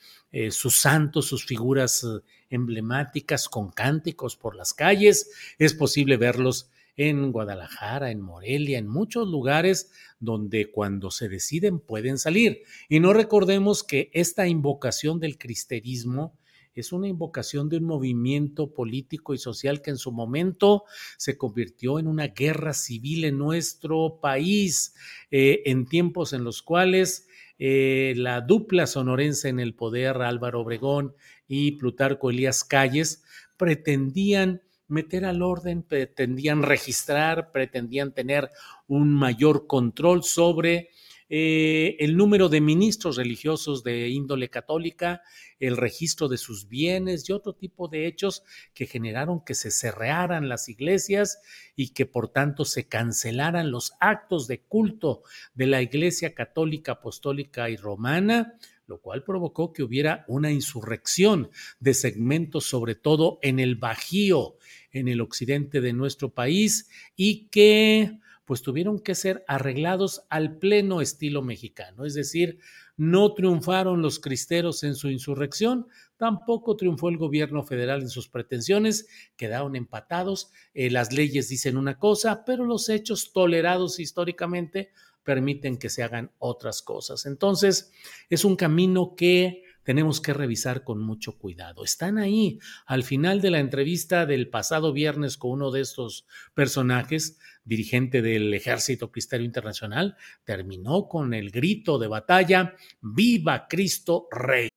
sus 0.51 0.81
santos, 0.81 1.25
sus 1.25 1.47
figuras 1.47 2.07
emblemáticas, 2.51 3.49
con 3.49 3.71
cánticos 3.71 4.37
por 4.37 4.55
las 4.55 4.75
calles. 4.75 5.31
Es 5.59 5.73
posible 5.73 6.19
verlos 6.19 6.71
en 6.97 7.33
Guadalajara, 7.33 8.11
en 8.11 8.21
Morelia, 8.21 8.79
en 8.79 8.89
muchos 8.89 9.29
lugares 9.29 9.91
donde 10.19 10.71
cuando 10.71 11.11
se 11.11 11.29
deciden 11.29 11.79
pueden 11.79 12.19
salir. 12.19 12.63
Y 12.89 13.01
no 13.01 13.13
recordemos 13.13 13.85
que 13.85 14.11
esta 14.13 14.49
invocación 14.49 15.21
del 15.21 15.39
cristerismo 15.39 16.39
es 16.75 16.93
una 16.93 17.09
invocación 17.09 17.71
de 17.71 17.79
un 17.79 17.85
movimiento 17.85 18.73
político 18.73 19.33
y 19.33 19.39
social 19.39 19.81
que 19.81 19.91
en 19.91 19.97
su 19.97 20.13
momento 20.13 20.85
se 21.17 21.39
convirtió 21.39 21.99
en 21.99 22.07
una 22.07 22.29
guerra 22.29 22.75
civil 22.75 23.25
en 23.25 23.39
nuestro 23.39 24.19
país, 24.21 24.95
eh, 25.31 25.63
en 25.65 25.87
tiempos 25.87 26.35
en 26.35 26.45
los 26.45 26.63
cuales 26.63 27.29
eh, 27.59 28.13
la 28.17 28.43
dupla 28.43 28.87
sonorense 28.87 29.49
en 29.49 29.59
el 29.59 29.75
poder, 29.75 30.19
Álvaro 30.19 30.61
Obregón 30.61 31.15
y 31.49 31.73
Plutarco 31.73 32.31
Elías 32.31 32.63
Calles, 32.63 33.25
pretendían 33.57 34.61
meter 34.89 35.25
al 35.25 35.43
orden, 35.43 35.83
pretendían 35.83 36.63
registrar, 36.63 37.53
pretendían 37.53 38.13
tener 38.13 38.51
un 38.87 39.15
mayor 39.15 39.67
control 39.67 40.23
sobre 40.23 40.91
eh, 41.29 41.97
el 41.99 42.17
número 42.17 42.49
de 42.49 42.61
ministros 42.61 43.17
religiosos 43.17 43.83
de 43.83 44.09
índole 44.09 44.49
católica, 44.49 45.23
el 45.59 45.77
registro 45.77 46.29
de 46.29 46.39
sus 46.39 46.69
bienes 46.69 47.29
y 47.29 47.33
otro 47.33 47.55
tipo 47.55 47.89
de 47.89 48.07
hechos 48.07 48.45
que 48.75 48.87
generaron 48.87 49.45
que 49.45 49.55
se 49.55 49.73
cerraran 49.73 50.49
las 50.49 50.69
iglesias 50.69 51.41
y 51.75 51.89
que 51.89 52.07
por 52.07 52.29
tanto 52.29 52.65
se 52.65 52.87
cancelaran 52.87 53.73
los 53.73 53.95
actos 53.99 54.47
de 54.47 54.61
culto 54.61 55.23
de 55.55 55.67
la 55.67 55.83
Iglesia 55.83 56.33
Católica, 56.33 56.93
Apostólica 56.93 57.71
y 57.71 57.77
Romana, 57.77 58.57
lo 58.87 59.01
cual 59.01 59.25
provocó 59.25 59.73
que 59.73 59.83
hubiera 59.83 60.25
una 60.29 60.51
insurrección 60.53 61.51
de 61.81 61.95
segmentos, 61.95 62.65
sobre 62.65 62.95
todo 62.95 63.39
en 63.43 63.59
el 63.59 63.77
Bajío, 63.77 64.57
en 64.93 65.09
el 65.09 65.21
occidente 65.21 65.81
de 65.81 65.93
nuestro 65.93 66.33
país, 66.33 66.89
y 67.17 67.49
que 67.49 68.19
pues 68.45 68.63
tuvieron 68.63 69.01
que 69.01 69.17
ser 69.17 69.45
arreglados 69.49 70.23
al 70.31 70.59
pleno 70.59 71.01
estilo 71.01 71.43
mexicano, 71.43 72.05
es 72.05 72.15
decir, 72.15 72.61
no 72.97 73.35
triunfaron 73.35 74.01
los 74.01 74.21
cristeros 74.21 74.85
en 74.85 74.95
su 74.95 75.11
insurrección, 75.11 75.89
tampoco 76.17 76.77
triunfó 76.77 77.09
el 77.09 77.19
gobierno 77.19 77.65
federal 77.65 78.01
en 78.01 78.09
sus 78.09 78.29
pretensiones, 78.29 79.09
quedaron 79.37 79.77
empatados, 79.77 80.51
eh, 80.75 80.91
las 80.91 81.13
leyes 81.13 81.49
dicen 81.49 81.77
una 81.77 81.99
cosa, 81.99 82.45
pero 82.45 82.65
los 82.65 82.89
hechos 82.89 83.33
tolerados 83.33 83.99
históricamente 83.99 84.93
permiten 85.27 85.77
que 85.77 85.91
se 85.91 86.03
hagan 86.03 86.31
otras 86.39 86.81
cosas. 86.81 87.27
Entonces, 87.27 87.93
es 88.31 88.47
un 88.47 88.57
camino 88.57 89.15
que 89.15 89.65
tenemos 89.83 90.21
que 90.21 90.33
revisar 90.33 90.83
con 90.83 91.01
mucho 91.01 91.39
cuidado. 91.39 91.85
Están 91.85 92.19
ahí. 92.19 92.59
Al 92.87 93.05
final 93.05 93.41
de 93.41 93.51
la 93.51 93.61
entrevista 93.61 94.27
del 94.27 94.49
pasado 94.49 94.93
viernes 94.93 95.37
con 95.37 95.53
uno 95.53 95.71
de 95.71 95.81
estos 95.81 96.27
personajes, 96.55 97.39
dirigente 97.65 98.21
del 98.23 98.53
Ejército 98.53 99.13
Cristero 99.13 99.45
Internacional, 99.45 100.17
terminó 100.45 101.07
con 101.07 101.35
el 101.35 101.51
grito 101.51 101.99
de 101.99 102.09
batalla, 102.09 102.75
¡Viva 103.01 103.69
Cristo 103.69 104.27
Rey! 104.31 104.69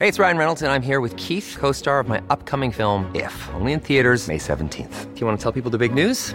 Hey, 0.00 0.08
it's 0.08 0.18
Ryan 0.18 0.36
Reynolds 0.36 0.62
and 0.62 0.72
I'm 0.72 0.82
here 0.82 1.00
with 1.00 1.16
Keith, 1.16 1.56
co-star 1.60 2.00
of 2.00 2.08
my 2.08 2.20
upcoming 2.28 2.72
film, 2.72 3.08
If, 3.14 3.32
only 3.54 3.72
in 3.72 3.78
theaters 3.78 4.26
May 4.26 4.38
17th. 4.38 5.14
Do 5.14 5.20
you 5.20 5.26
want 5.28 5.38
to 5.38 5.42
tell 5.42 5.52
people 5.52 5.70
the 5.70 5.78
big 5.78 5.94
news? 5.94 6.34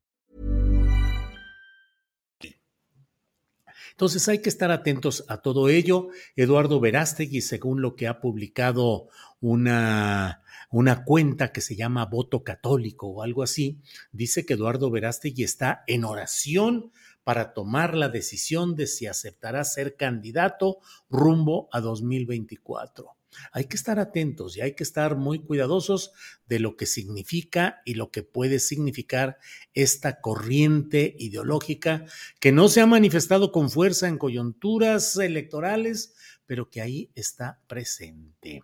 Entonces 3.91 4.27
hay 4.27 4.39
que 4.39 4.49
estar 4.49 4.71
atentos 4.71 5.23
a 5.27 5.37
todo 5.37 5.69
ello. 5.69 6.09
Eduardo 6.35 6.79
Verástegui, 6.79 7.41
según 7.41 7.81
lo 7.81 7.95
que 7.95 8.07
ha 8.07 8.19
publicado 8.19 9.07
una, 9.39 10.41
una 10.71 11.03
cuenta 11.03 11.51
que 11.51 11.61
se 11.61 11.75
llama 11.75 12.05
Voto 12.05 12.43
Católico 12.43 13.07
o 13.07 13.23
algo 13.23 13.43
así, 13.43 13.79
dice 14.11 14.45
que 14.45 14.53
Eduardo 14.53 14.89
Verástegui 14.89 15.43
está 15.43 15.83
en 15.87 16.05
oración 16.05 16.91
para 17.23 17.53
tomar 17.53 17.95
la 17.95 18.09
decisión 18.09 18.75
de 18.75 18.87
si 18.87 19.05
aceptará 19.05 19.63
ser 19.63 19.95
candidato 19.95 20.79
rumbo 21.09 21.69
a 21.71 21.79
2024. 21.79 23.20
Hay 23.51 23.65
que 23.65 23.75
estar 23.75 23.99
atentos 23.99 24.57
y 24.57 24.61
hay 24.61 24.73
que 24.73 24.83
estar 24.83 25.15
muy 25.15 25.39
cuidadosos 25.39 26.11
de 26.47 26.59
lo 26.59 26.75
que 26.75 26.85
significa 26.85 27.81
y 27.85 27.95
lo 27.95 28.11
que 28.11 28.23
puede 28.23 28.59
significar 28.59 29.37
esta 29.73 30.21
corriente 30.21 31.15
ideológica 31.19 32.05
que 32.39 32.51
no 32.51 32.67
se 32.67 32.81
ha 32.81 32.85
manifestado 32.85 33.51
con 33.51 33.69
fuerza 33.69 34.07
en 34.07 34.17
coyunturas 34.17 35.15
electorales, 35.17 36.15
pero 36.45 36.69
que 36.69 36.81
ahí 36.81 37.09
está 37.15 37.59
presente. 37.67 38.63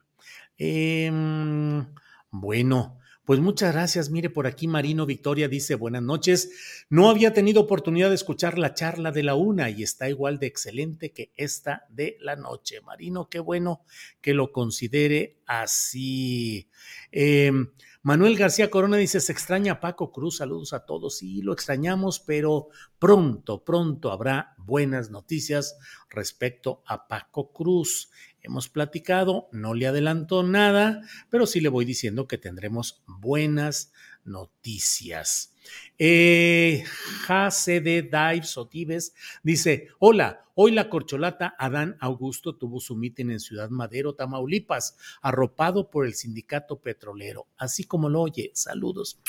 Eh, 0.57 1.11
bueno, 2.31 2.99
pues 3.27 3.41
muchas 3.41 3.73
gracias. 3.73 4.09
Mire, 4.09 4.29
por 4.29 4.47
aquí 4.47 4.69
Marino 4.69 5.05
Victoria 5.05 5.49
dice 5.49 5.75
buenas 5.75 6.01
noches. 6.01 6.85
No 6.89 7.09
había 7.09 7.33
tenido 7.33 7.59
oportunidad 7.59 8.07
de 8.07 8.15
escuchar 8.15 8.57
la 8.57 8.73
charla 8.73 9.11
de 9.11 9.21
la 9.21 9.35
una 9.35 9.69
y 9.69 9.83
está 9.83 10.07
igual 10.07 10.39
de 10.39 10.47
excelente 10.47 11.11
que 11.11 11.33
esta 11.35 11.85
de 11.89 12.15
la 12.21 12.37
noche. 12.37 12.79
Marino, 12.79 13.27
qué 13.27 13.39
bueno 13.39 13.81
que 14.21 14.33
lo 14.33 14.53
considere 14.53 15.41
así. 15.45 16.69
Eh, 17.11 17.51
Manuel 18.01 18.37
García 18.37 18.69
Corona 18.69 18.95
dice, 18.95 19.19
se 19.19 19.33
extraña 19.33 19.73
a 19.73 19.79
Paco 19.81 20.13
Cruz, 20.13 20.37
saludos 20.37 20.71
a 20.71 20.85
todos. 20.85 21.17
Sí, 21.17 21.41
lo 21.41 21.51
extrañamos, 21.51 22.21
pero 22.21 22.69
pronto, 22.97 23.65
pronto 23.65 24.13
habrá 24.13 24.55
buenas 24.57 25.09
noticias 25.09 25.77
respecto 26.09 26.81
a 26.85 27.09
Paco 27.09 27.51
Cruz. 27.51 28.09
Hemos 28.47 28.69
platicado, 28.69 29.49
no 29.51 29.73
le 29.73 29.87
adelanto 29.87 30.41
nada, 30.41 31.01
pero 31.29 31.45
sí 31.45 31.59
le 31.59 31.67
voy 31.67 31.83
diciendo 31.83 32.29
que 32.29 32.37
tendremos 32.37 33.03
buenas 33.05 33.91
noticias. 34.23 35.53
Eh, 35.99 36.85
Dives 37.27 38.57
o 38.57 38.67
Tibes 38.69 39.13
dice: 39.43 39.89
Hola, 39.99 40.45
hoy 40.55 40.71
la 40.71 40.89
corcholata 40.89 41.55
Adán 41.59 41.97
Augusto 41.99 42.55
tuvo 42.55 42.79
su 42.79 42.95
mitin 42.95 43.31
en 43.31 43.41
Ciudad 43.41 43.69
Madero, 43.69 44.15
Tamaulipas, 44.15 44.95
arropado 45.21 45.89
por 45.89 46.05
el 46.05 46.13
sindicato 46.13 46.79
petrolero. 46.79 47.47
Así 47.57 47.83
como 47.83 48.07
lo 48.07 48.21
oye, 48.21 48.51
saludos. 48.53 49.19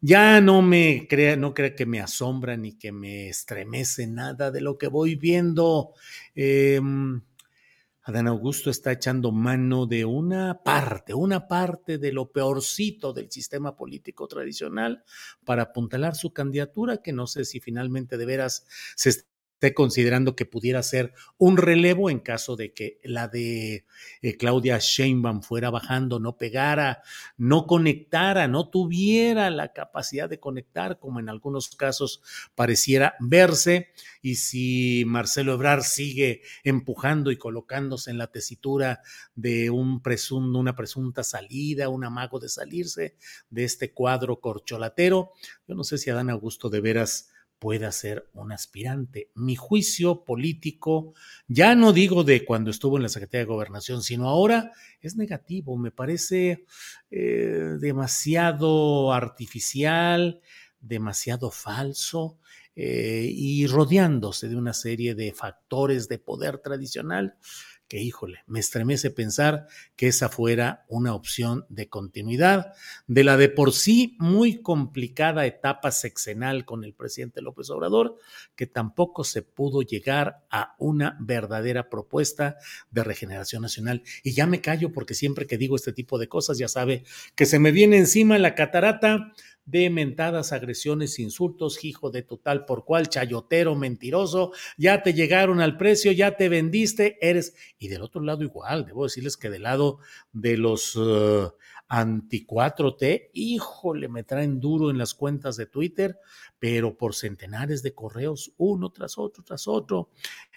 Ya 0.00 0.40
no 0.40 0.62
me 0.62 1.08
crea, 1.08 1.34
no 1.36 1.54
crea 1.54 1.74
que 1.74 1.86
me 1.86 2.00
asombra 2.00 2.56
ni 2.56 2.74
que 2.74 2.92
me 2.92 3.28
estremece 3.28 4.06
nada 4.06 4.52
de 4.52 4.60
lo 4.60 4.78
que 4.78 4.86
voy 4.86 5.16
viendo. 5.16 5.94
Eh, 6.36 6.80
Adán 8.04 8.26
Augusto 8.26 8.68
está 8.68 8.90
echando 8.90 9.30
mano 9.30 9.86
de 9.86 10.04
una 10.04 10.62
parte, 10.64 11.14
una 11.14 11.46
parte 11.46 11.98
de 11.98 12.12
lo 12.12 12.32
peorcito 12.32 13.12
del 13.12 13.30
sistema 13.30 13.76
político 13.76 14.26
tradicional 14.26 15.04
para 15.44 15.62
apuntalar 15.62 16.16
su 16.16 16.32
candidatura, 16.32 16.98
que 16.98 17.12
no 17.12 17.28
sé 17.28 17.44
si 17.44 17.60
finalmente 17.60 18.18
de 18.18 18.26
veras 18.26 18.66
se 18.96 19.24
esté 19.62 19.74
considerando 19.74 20.34
que 20.34 20.44
pudiera 20.44 20.82
ser 20.82 21.14
un 21.38 21.56
relevo 21.56 22.10
en 22.10 22.18
caso 22.18 22.56
de 22.56 22.72
que 22.72 22.98
la 23.04 23.28
de 23.28 23.86
eh, 24.20 24.36
Claudia 24.36 24.78
Sheinbaum 24.80 25.40
fuera 25.42 25.70
bajando, 25.70 26.18
no 26.18 26.36
pegara, 26.36 27.02
no 27.36 27.68
conectara, 27.68 28.48
no 28.48 28.70
tuviera 28.70 29.50
la 29.50 29.72
capacidad 29.72 30.28
de 30.28 30.40
conectar, 30.40 30.98
como 30.98 31.20
en 31.20 31.28
algunos 31.28 31.68
casos 31.76 32.22
pareciera 32.56 33.14
verse, 33.20 33.92
y 34.20 34.34
si 34.34 35.04
Marcelo 35.06 35.52
Ebrard 35.52 35.82
sigue 35.82 36.42
empujando 36.64 37.30
y 37.30 37.36
colocándose 37.36 38.10
en 38.10 38.18
la 38.18 38.32
tesitura 38.32 39.00
de 39.36 39.70
un 39.70 40.02
presunto, 40.02 40.58
una 40.58 40.74
presunta 40.74 41.22
salida, 41.22 41.88
un 41.88 42.02
amago 42.02 42.40
de 42.40 42.48
salirse 42.48 43.14
de 43.48 43.62
este 43.62 43.92
cuadro 43.92 44.40
corcholatero, 44.40 45.30
yo 45.68 45.76
no 45.76 45.84
sé 45.84 45.98
si 45.98 46.10
Adán 46.10 46.30
Augusto 46.30 46.68
de 46.68 46.80
veras 46.80 47.31
pueda 47.62 47.92
ser 47.92 48.28
un 48.32 48.50
aspirante. 48.50 49.30
Mi 49.36 49.54
juicio 49.54 50.24
político, 50.24 51.14
ya 51.46 51.76
no 51.76 51.92
digo 51.92 52.24
de 52.24 52.44
cuando 52.44 52.72
estuvo 52.72 52.96
en 52.96 53.04
la 53.04 53.08
Secretaría 53.08 53.44
de 53.44 53.52
Gobernación, 53.52 54.02
sino 54.02 54.28
ahora 54.28 54.72
es 55.00 55.14
negativo. 55.14 55.78
Me 55.78 55.92
parece 55.92 56.64
eh, 57.12 57.76
demasiado 57.78 59.12
artificial, 59.12 60.40
demasiado 60.80 61.52
falso 61.52 62.40
eh, 62.74 63.28
y 63.32 63.68
rodeándose 63.68 64.48
de 64.48 64.56
una 64.56 64.72
serie 64.72 65.14
de 65.14 65.32
factores 65.32 66.08
de 66.08 66.18
poder 66.18 66.58
tradicional 66.58 67.36
que 67.92 68.00
híjole, 68.00 68.38
me 68.46 68.58
estremece 68.58 69.10
pensar 69.10 69.66
que 69.96 70.08
esa 70.08 70.30
fuera 70.30 70.86
una 70.88 71.14
opción 71.14 71.66
de 71.68 71.90
continuidad 71.90 72.72
de 73.06 73.22
la 73.22 73.36
de 73.36 73.50
por 73.50 73.74
sí 73.74 74.16
muy 74.18 74.62
complicada 74.62 75.44
etapa 75.44 75.90
sexenal 75.90 76.64
con 76.64 76.84
el 76.84 76.94
presidente 76.94 77.42
López 77.42 77.68
Obrador, 77.68 78.16
que 78.56 78.66
tampoco 78.66 79.24
se 79.24 79.42
pudo 79.42 79.82
llegar 79.82 80.42
a 80.50 80.74
una 80.78 81.18
verdadera 81.20 81.90
propuesta 81.90 82.56
de 82.90 83.04
regeneración 83.04 83.60
nacional. 83.60 84.02
Y 84.22 84.32
ya 84.32 84.46
me 84.46 84.62
callo 84.62 84.90
porque 84.90 85.12
siempre 85.12 85.46
que 85.46 85.58
digo 85.58 85.76
este 85.76 85.92
tipo 85.92 86.18
de 86.18 86.28
cosas 86.28 86.56
ya 86.56 86.68
sabe 86.68 87.04
que 87.34 87.44
se 87.44 87.58
me 87.58 87.72
viene 87.72 87.98
encima 87.98 88.38
la 88.38 88.54
catarata 88.54 89.34
de 89.64 89.90
mentadas, 89.90 90.52
agresiones, 90.52 91.18
insultos, 91.18 91.84
hijo 91.84 92.10
de 92.10 92.22
total 92.22 92.64
por 92.64 92.84
cual, 92.84 93.08
chayotero, 93.08 93.74
mentiroso, 93.74 94.52
ya 94.76 95.02
te 95.02 95.14
llegaron 95.14 95.60
al 95.60 95.76
precio, 95.76 96.12
ya 96.12 96.36
te 96.36 96.48
vendiste, 96.48 97.18
eres. 97.20 97.54
Y 97.78 97.88
del 97.88 98.02
otro 98.02 98.20
lado 98.22 98.42
igual, 98.42 98.86
debo 98.86 99.04
decirles 99.04 99.36
que 99.36 99.50
del 99.50 99.62
lado 99.62 99.98
de 100.32 100.56
los 100.56 100.96
uh, 100.96 101.52
anti 101.88 102.46
4T, 102.46 103.30
híjole, 103.34 104.08
me 104.08 104.24
traen 104.24 104.60
duro 104.60 104.90
en 104.90 104.98
las 104.98 105.14
cuentas 105.14 105.56
de 105.56 105.66
Twitter, 105.66 106.18
pero 106.58 106.96
por 106.96 107.14
centenares 107.14 107.82
de 107.82 107.94
correos, 107.94 108.54
uno 108.56 108.90
tras 108.90 109.18
otro, 109.18 109.44
tras 109.44 109.68
otro. 109.68 110.08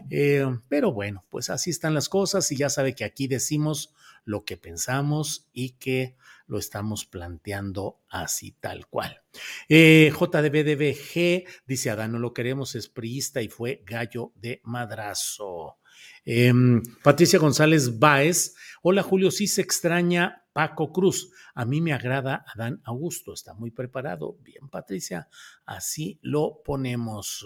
Eh, 0.09 0.45
pero 0.69 0.93
bueno, 0.93 1.25
pues 1.29 1.49
así 1.49 1.71
están 1.71 1.93
las 1.93 2.07
cosas 2.07 2.51
y 2.51 2.55
ya 2.55 2.69
sabe 2.69 2.95
que 2.95 3.03
aquí 3.03 3.27
decimos 3.27 3.93
lo 4.23 4.45
que 4.45 4.55
pensamos 4.55 5.49
y 5.51 5.71
que 5.71 6.15
lo 6.47 6.57
estamos 6.59 7.05
planteando 7.05 7.99
así 8.09 8.51
tal 8.59 8.87
cual. 8.87 9.21
Eh, 9.67 10.11
JDBDBG 10.11 11.45
dice, 11.65 11.89
Adán, 11.89 12.13
no 12.13 12.19
lo 12.19 12.33
queremos, 12.33 12.75
es 12.75 12.87
priista 12.87 13.41
y 13.41 13.49
fue 13.49 13.83
gallo 13.85 14.31
de 14.35 14.61
madrazo. 14.63 15.77
Eh, 16.25 16.53
Patricia 17.03 17.39
González 17.39 17.99
Báez, 17.99 18.55
hola 18.81 19.03
Julio, 19.03 19.31
sí 19.31 19.47
se 19.47 19.61
extraña 19.61 20.45
Paco 20.53 20.91
Cruz. 20.91 21.31
A 21.53 21.65
mí 21.65 21.81
me 21.81 21.93
agrada 21.93 22.45
Adán 22.53 22.81
Augusto, 22.85 23.33
está 23.33 23.53
muy 23.53 23.71
preparado. 23.71 24.37
Bien, 24.41 24.69
Patricia, 24.69 25.27
así 25.65 26.19
lo 26.21 26.61
ponemos. 26.63 27.45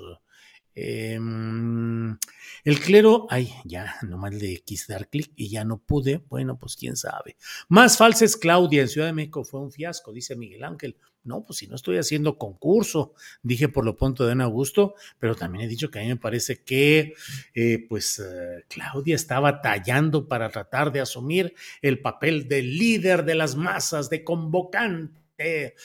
Em, 0.82 2.18
el 2.64 2.80
clero, 2.80 3.28
ay, 3.30 3.54
ya, 3.66 3.96
nomás 4.04 4.34
le 4.34 4.60
quise 4.60 4.94
dar 4.94 5.10
clic 5.10 5.32
y 5.36 5.50
ya 5.50 5.66
no 5.66 5.78
pude. 5.80 6.22
Bueno, 6.30 6.58
pues 6.58 6.76
quién 6.78 6.96
sabe. 6.96 7.36
Más 7.68 7.98
falsas, 7.98 8.38
Claudia, 8.38 8.82
en 8.82 8.88
Ciudad 8.88 9.08
de 9.08 9.14
México 9.14 9.44
fue 9.44 9.60
un 9.60 9.72
fiasco, 9.72 10.14
dice 10.14 10.36
Miguel 10.36 10.64
Ángel. 10.64 10.96
No, 11.24 11.44
pues 11.44 11.60
si 11.60 11.68
no 11.68 11.76
estoy 11.76 11.98
haciendo 11.98 12.38
concurso, 12.38 13.14
dije 13.44 13.68
por 13.68 13.84
lo 13.84 13.98
pronto 13.98 14.26
de 14.26 14.42
Augusto, 14.42 14.96
pero 15.20 15.36
también 15.36 15.66
he 15.66 15.68
dicho 15.68 15.92
que 15.92 16.00
a 16.00 16.02
mí 16.02 16.08
me 16.08 16.16
parece 16.16 16.64
que, 16.64 17.14
eh, 17.54 17.86
pues, 17.90 18.20
eh, 18.20 18.64
Claudia 18.70 19.16
estaba 19.16 19.62
tallando 19.62 20.30
para 20.30 20.50
tratar 20.50 20.94
de 20.94 21.02
asumir 21.02 21.54
el 21.82 22.00
papel 22.00 22.48
de 22.48 22.62
líder 22.62 23.26
de 23.26 23.36
las 23.36 23.58
masas, 23.58 24.10
de 24.10 24.24
convocante, 24.24 25.76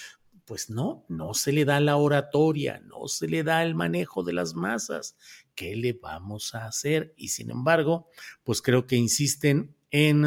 pues 0.44 0.70
no, 0.70 1.04
no 1.08 1.34
se 1.34 1.52
le 1.52 1.64
da 1.64 1.80
la 1.80 1.96
oratoria, 1.96 2.80
no 2.84 3.08
se 3.08 3.28
le 3.28 3.42
da 3.42 3.62
el 3.62 3.74
manejo 3.74 4.22
de 4.22 4.32
las 4.32 4.54
masas. 4.54 5.16
¿Qué 5.54 5.76
le 5.76 5.92
vamos 5.94 6.54
a 6.54 6.66
hacer? 6.66 7.14
Y 7.16 7.28
sin 7.28 7.50
embargo, 7.50 8.08
pues 8.42 8.60
creo 8.60 8.86
que 8.86 8.96
insisten 8.96 9.74
en, 9.90 10.24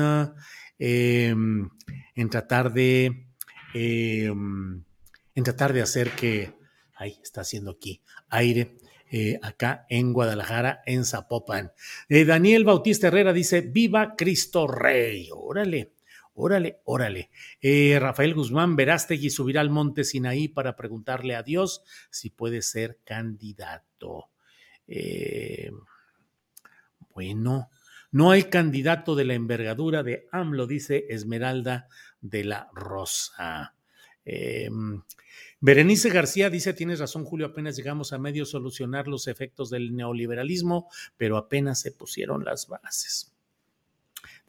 em, 0.80 1.70
en 2.16 2.30
tratar 2.30 2.74
de 2.74 3.28
em, 3.74 4.84
en 5.36 5.44
tratar 5.44 5.72
de 5.72 5.82
hacer 5.82 6.12
que, 6.12 6.56
ahí 6.96 7.20
está 7.22 7.42
haciendo 7.42 7.72
aquí 7.72 8.02
aire, 8.30 8.78
eh, 9.12 9.40
acá 9.42 9.86
en 9.88 10.12
Guadalajara, 10.12 10.82
en 10.86 11.06
Zapopan. 11.06 11.72
Eh, 12.10 12.26
Daniel 12.26 12.66
Bautista 12.66 13.08
Herrera 13.08 13.34
dice, 13.34 13.62
viva 13.62 14.16
Cristo 14.18 14.68
Rey, 14.68 15.30
órale. 15.32 15.94
Órale, 16.40 16.82
órale. 16.84 17.32
Eh, 17.60 17.98
Rafael 18.00 18.36
Guzmán 18.36 18.76
Verástegui 18.76 19.32
subirá 19.32 19.60
al 19.60 19.72
monte 19.72 20.04
Sinaí 20.04 20.48
para 20.48 20.76
preguntarle 20.76 21.36
a 21.36 21.42
Dios 21.42 21.82
si 22.12 22.30
puede 22.30 22.62
ser 22.62 23.00
candidato. 23.04 24.30
Eh, 24.86 25.72
bueno, 27.16 27.72
no 28.12 28.30
hay 28.30 28.44
candidato 28.44 29.16
de 29.16 29.26
la 29.26 29.34
envergadura 29.34 30.04
de 30.04 30.28
AMLO, 30.32 30.68
dice 30.68 31.08
Esmeralda 31.10 31.88
de 32.22 32.44
la 32.44 32.70
Rosa. 32.72 33.74
Eh, 34.24 34.70
Berenice 35.60 36.12
García 36.12 36.52
dice, 36.52 36.76
tienes 36.76 37.00
razón 37.00 37.26
Julio, 37.26 37.48
apenas 37.48 37.76
llegamos 37.76 38.14
a 38.14 38.20
medio 38.20 38.46
solucionar 38.46 39.08
los 39.08 39.28
efectos 39.28 39.72
del 39.72 39.96
neoliberalismo, 39.96 40.88
pero 41.18 41.38
apenas 41.38 41.82
se 41.82 41.92
pusieron 41.94 42.46
las 42.46 42.68
bases. 42.68 43.37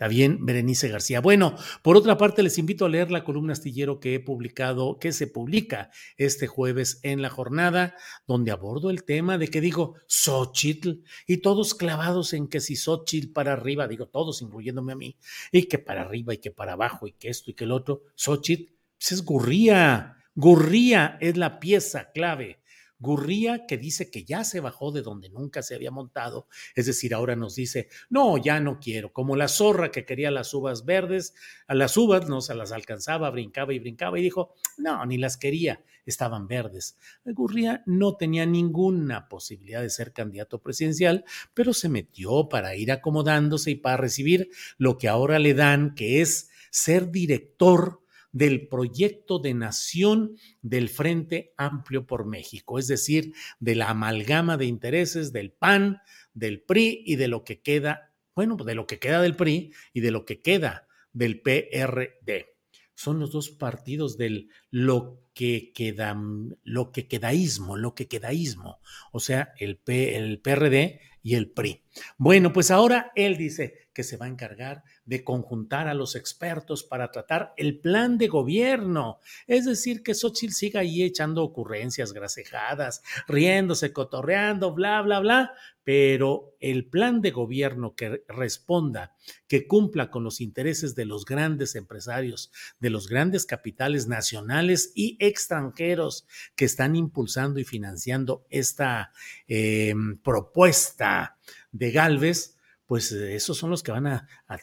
Bien, 0.07 0.47
Berenice 0.47 0.89
García. 0.89 1.21
Bueno, 1.21 1.57
por 1.83 1.97
otra 1.97 2.17
parte, 2.17 2.45
les 2.45 2.57
invito 2.57 2.85
a 2.85 2.89
leer 2.89 3.11
la 3.11 3.25
columna 3.25 3.55
astillero 3.55 3.99
que 3.99 4.15
he 4.15 4.21
publicado, 4.21 5.01
que 5.01 5.13
se 5.13 5.27
publica 5.27 5.91
este 6.17 6.47
jueves 6.47 7.01
en 7.03 7.21
la 7.21 7.31
jornada, 7.31 7.97
donde 8.27 8.53
abordo 8.53 8.91
el 8.91 9.03
tema 9.03 9.39
de 9.39 9.49
que 9.49 9.61
digo 9.61 9.97
Xochitl 10.07 11.03
y 11.27 11.39
todos 11.39 11.75
clavados 11.75 12.33
en 12.33 12.47
que 12.47 12.61
si 12.61 12.77
Xochitl 12.77 13.33
para 13.33 13.55
arriba, 13.55 13.89
digo 13.89 14.07
todos, 14.07 14.41
incluyéndome 14.41 14.93
a 14.93 14.97
mí, 14.97 15.17
y 15.51 15.65
que 15.65 15.79
para 15.79 16.03
arriba 16.03 16.33
y 16.33 16.39
que 16.39 16.53
para 16.53 16.75
abajo 16.75 17.09
y 17.09 17.13
que 17.13 17.29
esto 17.29 17.51
y 17.51 17.55
que 17.55 17.65
el 17.65 17.73
otro, 17.73 18.05
Xochitl, 18.15 18.73
pues 18.99 19.13
es 19.13 19.25
Gurría. 19.25 20.15
Gurría 20.37 21.19
es 21.21 21.37
la 21.37 21.59
pieza 21.59 22.13
clave 22.13 22.61
Gurría, 22.99 23.67
que 23.67 23.79
dice 23.79 24.11
que 24.11 24.25
ya 24.25 24.45
se 24.45 24.61
bajó 24.61 24.91
de 24.91 25.03
donde 25.03 25.31
nunca 25.31 25.63
se 25.63 25.75
había 25.75 25.91
montado, 25.91 26.49
es 26.75 26.87
decir, 26.87 27.15
ahora 27.15 27.37
nos 27.37 27.55
dice, 27.55 27.89
no, 28.11 28.37
ya 28.39 28.61
no 28.61 28.81
quiero, 28.81 29.13
como 29.13 29.37
la 29.37 29.49
zorra 29.49 29.91
que 29.91 30.05
quería 30.05 30.31
las 30.31 30.53
uvas 30.53 30.85
verdes, 30.85 31.35
a 31.67 31.75
las 31.75 31.97
uvas 31.97 32.29
no 32.29 32.41
se 32.41 32.55
las 32.55 32.73
alcanzaba, 32.73 33.31
brincaba 33.31 33.73
y 33.73 33.79
brincaba 33.79 34.19
y 34.19 34.23
dijo, 34.23 34.55
no, 34.77 35.05
ni 35.07 35.17
las 35.17 35.37
quería, 35.37 35.85
estaban 36.07 36.49
verdes. 36.49 36.97
Gurría 37.25 37.83
no 37.87 38.17
tenía 38.17 38.47
ninguna 38.47 39.29
posibilidad 39.29 39.83
de 39.83 39.91
ser 39.91 40.13
candidato 40.13 40.61
presidencial, 40.61 41.25
pero 41.55 41.73
se 41.73 41.89
metió 41.89 42.49
para 42.49 42.75
ir 42.75 42.91
acomodándose 42.91 43.71
y 43.73 43.77
para 43.77 43.97
recibir 43.97 44.51
lo 44.77 44.99
que 44.99 45.09
ahora 45.09 45.39
le 45.39 45.55
dan, 45.55 45.95
que 45.95 46.21
es 46.21 46.51
ser 46.71 47.11
director 47.11 48.03
del 48.39 48.69
proyecto 48.69 49.41
de 49.41 49.53
nación 49.53 50.37
del 50.63 50.89
Frente 50.89 51.55
Amplio 51.57 52.07
por 52.07 52.25
México, 52.25 52.79
es 52.79 52.87
decir, 52.87 53.33
de 53.59 53.75
la 53.75 53.91
amalgama 53.91 54.57
de 54.57 54.67
intereses 54.67 55.33
del 55.33 55.51
PAN, 55.51 56.01
del 56.35 56.63
PRI 56.63 57.03
y 57.05 57.17
de 57.17 57.27
lo 57.27 57.43
que 57.43 57.61
queda, 57.61 58.15
bueno, 58.37 58.55
de 58.55 58.77
lo 58.77 58.87
que 58.87 59.01
queda 59.01 59.21
del 59.21 59.35
PRI 59.35 59.73
y 59.93 60.01
de 60.01 60.13
lo 60.13 60.25
que 60.25 60.41
queda 60.41 60.87
del 61.13 61.41
PRD. 61.41 62.55
Son 62.95 63.19
los 63.19 63.33
dos 63.33 63.51
partidos 63.51 64.17
del 64.17 64.51
lo 64.71 65.23
que 65.35 65.73
queda, 65.73 66.17
lo 66.65 66.91
que 66.91 67.07
quedaísmo, 67.07 67.77
lo 67.77 67.95
que 67.95 68.09
quedaísmo, 68.09 68.81
o 69.13 69.21
sea, 69.21 69.53
el, 69.59 69.77
P, 69.77 70.17
el 70.17 70.41
PRD 70.41 71.01
y 71.23 71.35
el 71.35 71.51
PRI. 71.51 71.85
Bueno, 72.17 72.53
pues 72.53 72.71
ahora 72.71 73.13
él 73.15 73.37
dice 73.37 73.89
que 73.93 74.05
se 74.05 74.17
va 74.17 74.27
a 74.27 74.29
encargar 74.29 74.85
de 75.05 75.25
conjuntar 75.25 75.89
a 75.89 75.95
los 75.95 76.15
expertos 76.15 76.85
para 76.85 77.11
tratar 77.11 77.53
el 77.57 77.81
plan 77.81 78.17
de 78.17 78.29
gobierno. 78.29 79.19
Es 79.49 79.65
decir, 79.65 80.05
que 80.05 80.15
Xochitl 80.15 80.53
siga 80.53 80.81
ahí 80.81 81.03
echando 81.03 81.43
ocurrencias 81.43 82.13
grasejadas, 82.13 83.03
riéndose, 83.27 83.93
cotorreando, 83.93 84.73
bla, 84.73 85.03
bla, 85.03 85.19
bla, 85.19 85.53
pero 85.83 86.55
el 86.61 86.87
plan 86.87 87.21
de 87.23 87.31
gobierno 87.31 87.95
que 87.97 88.23
responda, 88.29 89.17
que 89.49 89.67
cumpla 89.67 90.11
con 90.11 90.23
los 90.23 90.41
intereses 90.41 90.95
de 90.95 91.05
los 91.05 91.25
grandes 91.25 91.75
empresarios, 91.75 92.53
de 92.79 92.91
los 92.91 93.09
grandes 93.09 93.47
capitales 93.47 94.07
nacionales 94.07 94.58
y 94.95 95.17
extranjeros 95.21 96.27
que 96.57 96.65
están 96.65 96.97
impulsando 96.97 97.61
y 97.61 97.65
financiando 97.65 98.47
esta 98.51 99.13
eh, 99.47 99.95
propuesta 100.23 101.39
de 101.73 101.91
Galvez, 101.91 102.57
pues 102.87 103.13
esos 103.13 103.57
son 103.57 103.71
los 103.71 103.83
que 103.83 103.93
van 103.93 104.07
a, 104.07 104.29
a 104.47 104.57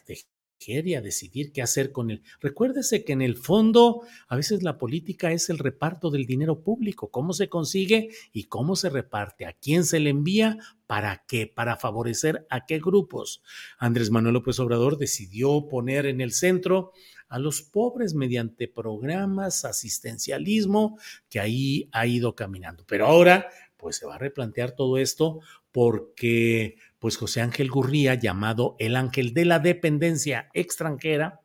y 0.68 0.94
a 0.94 1.00
decidir 1.00 1.52
qué 1.52 1.62
hacer 1.62 1.92
con 1.92 2.10
él. 2.10 2.22
Recuérdese 2.40 3.04
que 3.04 3.12
en 3.12 3.22
el 3.22 3.36
fondo 3.36 4.02
a 4.26 4.36
veces 4.36 4.62
la 4.62 4.78
política 4.78 5.30
es 5.30 5.48
el 5.48 5.58
reparto 5.58 6.10
del 6.10 6.26
dinero 6.26 6.62
público, 6.62 7.10
cómo 7.10 7.32
se 7.34 7.48
consigue 7.48 8.10
y 8.32 8.44
cómo 8.44 8.74
se 8.74 8.90
reparte, 8.90 9.46
a 9.46 9.52
quién 9.52 9.84
se 9.84 10.00
le 10.00 10.10
envía, 10.10 10.58
para 10.86 11.24
qué, 11.28 11.46
para 11.46 11.76
favorecer 11.76 12.46
a 12.50 12.66
qué 12.66 12.78
grupos. 12.80 13.42
Andrés 13.78 14.10
Manuel 14.10 14.34
López 14.34 14.58
Obrador 14.58 14.98
decidió 14.98 15.68
poner 15.68 16.06
en 16.06 16.20
el 16.20 16.32
centro 16.32 16.92
a 17.28 17.38
los 17.38 17.62
pobres 17.62 18.14
mediante 18.14 18.68
programas, 18.68 19.64
asistencialismo, 19.64 20.98
que 21.28 21.40
ahí 21.40 21.88
ha 21.92 22.06
ido 22.06 22.34
caminando. 22.34 22.84
Pero 22.86 23.06
ahora, 23.06 23.48
pues 23.76 23.96
se 23.96 24.06
va 24.06 24.16
a 24.16 24.18
replantear 24.18 24.72
todo 24.72 24.98
esto 24.98 25.40
porque 25.72 26.76
pues 26.98 27.16
José 27.18 27.40
Ángel 27.40 27.70
Gurría, 27.70 28.14
llamado 28.14 28.76
el 28.78 28.96
ángel 28.96 29.34
de 29.34 29.44
la 29.44 29.58
dependencia 29.58 30.48
extranjera, 30.54 31.42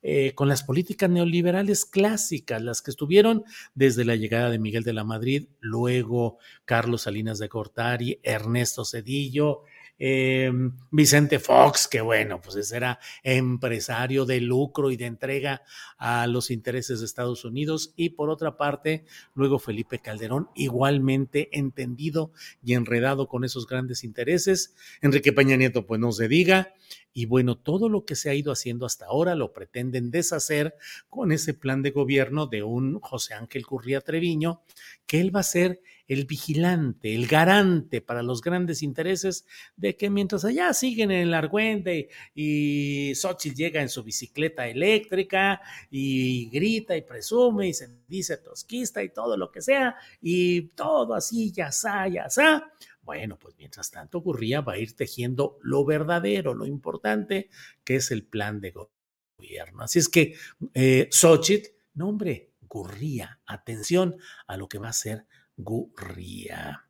eh, 0.00 0.32
con 0.34 0.48
las 0.48 0.62
políticas 0.62 1.10
neoliberales 1.10 1.84
clásicas, 1.84 2.62
las 2.62 2.82
que 2.82 2.92
estuvieron 2.92 3.44
desde 3.74 4.04
la 4.04 4.14
llegada 4.14 4.48
de 4.48 4.60
Miguel 4.60 4.84
de 4.84 4.92
la 4.92 5.02
Madrid, 5.02 5.48
luego 5.60 6.38
Carlos 6.64 7.02
Salinas 7.02 7.40
de 7.40 7.48
Cortari, 7.48 8.20
Ernesto 8.22 8.84
Cedillo, 8.84 9.62
eh, 9.98 10.52
Vicente 10.90 11.38
Fox, 11.38 11.88
que 11.88 12.00
bueno, 12.00 12.40
pues 12.40 12.56
ese 12.56 12.76
era 12.76 13.00
empresario 13.22 14.24
de 14.24 14.40
lucro 14.40 14.90
y 14.90 14.96
de 14.96 15.06
entrega 15.06 15.62
a 15.98 16.26
los 16.26 16.50
intereses 16.50 17.00
de 17.00 17.06
Estados 17.06 17.44
Unidos. 17.44 17.92
Y 17.96 18.10
por 18.10 18.30
otra 18.30 18.56
parte, 18.56 19.04
luego 19.34 19.58
Felipe 19.58 19.98
Calderón, 19.98 20.48
igualmente 20.54 21.48
entendido 21.52 22.32
y 22.62 22.74
enredado 22.74 23.28
con 23.28 23.44
esos 23.44 23.66
grandes 23.66 24.04
intereses. 24.04 24.74
Enrique 25.00 25.32
Peña 25.32 25.56
Nieto, 25.56 25.86
pues 25.86 26.00
no 26.00 26.12
se 26.12 26.28
diga. 26.28 26.74
Y 27.12 27.26
bueno, 27.26 27.58
todo 27.58 27.88
lo 27.88 28.04
que 28.04 28.14
se 28.14 28.30
ha 28.30 28.34
ido 28.34 28.52
haciendo 28.52 28.86
hasta 28.86 29.06
ahora 29.06 29.34
lo 29.34 29.52
pretenden 29.52 30.12
deshacer 30.12 30.76
con 31.08 31.32
ese 31.32 31.52
plan 31.52 31.82
de 31.82 31.90
gobierno 31.90 32.46
de 32.46 32.62
un 32.62 33.00
José 33.00 33.34
Ángel 33.34 33.66
Curría 33.66 34.00
Treviño, 34.00 34.62
que 35.06 35.20
él 35.20 35.34
va 35.34 35.40
a 35.40 35.44
ser 35.44 35.80
el 36.08 36.24
vigilante, 36.24 37.14
el 37.14 37.26
garante 37.26 38.00
para 38.00 38.22
los 38.22 38.40
grandes 38.40 38.82
intereses 38.82 39.46
de 39.76 39.96
que 39.96 40.08
mientras 40.08 40.44
allá 40.44 40.72
siguen 40.72 41.10
en 41.10 41.28
el 41.28 41.34
argüente 41.34 42.08
y 42.34 43.12
Xochitl 43.14 43.54
llega 43.54 43.82
en 43.82 43.90
su 43.90 44.02
bicicleta 44.02 44.66
eléctrica 44.66 45.60
y 45.90 46.48
grita 46.48 46.96
y 46.96 47.02
presume 47.02 47.68
y 47.68 47.74
se 47.74 47.88
dice 48.08 48.38
tosquista 48.38 49.02
y 49.02 49.10
todo 49.10 49.36
lo 49.36 49.52
que 49.52 49.60
sea 49.60 49.96
y 50.20 50.62
todo 50.68 51.14
así, 51.14 51.52
ya 51.52 51.70
sa, 51.70 52.08
ya 52.08 52.30
sa. 52.30 52.72
Bueno, 53.02 53.38
pues 53.38 53.54
mientras 53.56 53.90
tanto 53.90 54.18
ocurría, 54.18 54.62
va 54.62 54.74
a 54.74 54.78
ir 54.78 54.94
tejiendo 54.96 55.58
lo 55.62 55.84
verdadero, 55.84 56.54
lo 56.54 56.66
importante, 56.66 57.48
que 57.84 57.96
es 57.96 58.10
el 58.10 58.24
plan 58.24 58.60
de 58.60 58.72
gobierno. 58.72 59.82
Así 59.82 59.98
es 59.98 60.08
que 60.08 60.34
eh, 60.74 61.08
Xochitl, 61.10 61.70
no 61.94 62.08
hombre, 62.08 62.48
Gurría, 62.68 63.40
atención 63.46 64.16
a 64.46 64.56
lo 64.56 64.68
que 64.68 64.78
va 64.78 64.88
a 64.88 64.92
ser 64.92 65.26
Gurría. 65.58 66.88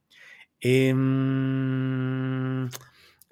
Em, 0.61 0.99
eh, 2.67 2.69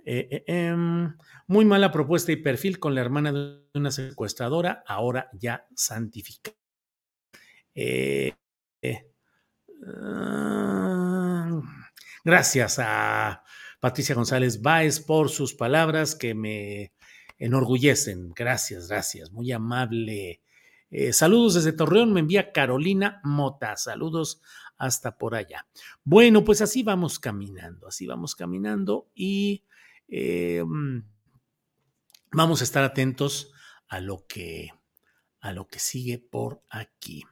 eh, 0.05 0.45
em, 0.47 1.15
muy 1.49 1.65
mala 1.65 1.91
propuesta 1.93 2.33
y 2.33 2.37
perfil 2.37 2.79
con 2.79 2.95
la 2.95 3.01
hermana 3.01 3.33
de 3.33 3.63
una 3.75 3.91
secuestradora, 3.91 4.85
ahora 4.87 5.29
ya 5.33 5.67
santificada. 5.75 6.57
Eh, 7.75 8.33
ah, 9.87 11.61
Gracias 12.25 12.79
a 12.81 13.43
Patricia 13.81 14.15
González 14.15 14.63
Báez 14.63 15.01
por 15.01 15.29
sus 15.29 15.55
palabras 15.55 16.15
que 16.15 16.35
me 16.35 16.93
enorgullecen. 17.39 18.31
Gracias, 18.35 18.89
gracias. 18.89 19.31
Muy 19.31 19.53
amable. 19.53 20.43
Saludos 21.13 21.55
desde 21.55 21.73
Torreón, 21.73 22.13
me 22.13 22.21
envía 22.21 22.53
Carolina 22.53 23.21
Mota. 23.23 23.77
Saludos 23.77 24.41
hasta 24.79 25.17
por 25.19 25.35
allá. 25.35 25.67
Bueno, 26.05 26.45
pues 26.45 26.61
así 26.61 26.83
vamos 26.83 27.19
caminando, 27.19 27.89
así 27.89 28.07
vamos 28.07 28.35
caminando 28.35 29.09
y 29.15 29.65
mm, 30.09 30.99
vamos 32.33 32.61
a 32.61 32.65
estar 32.65 32.85
atentos 32.85 33.53
a 33.89 34.01
lo 34.01 34.27
que 34.27 34.71
a 35.41 35.53
lo 35.53 35.69
que 35.69 35.79
sigue 35.79 36.19
por 36.19 36.63
aquí. 36.69 37.25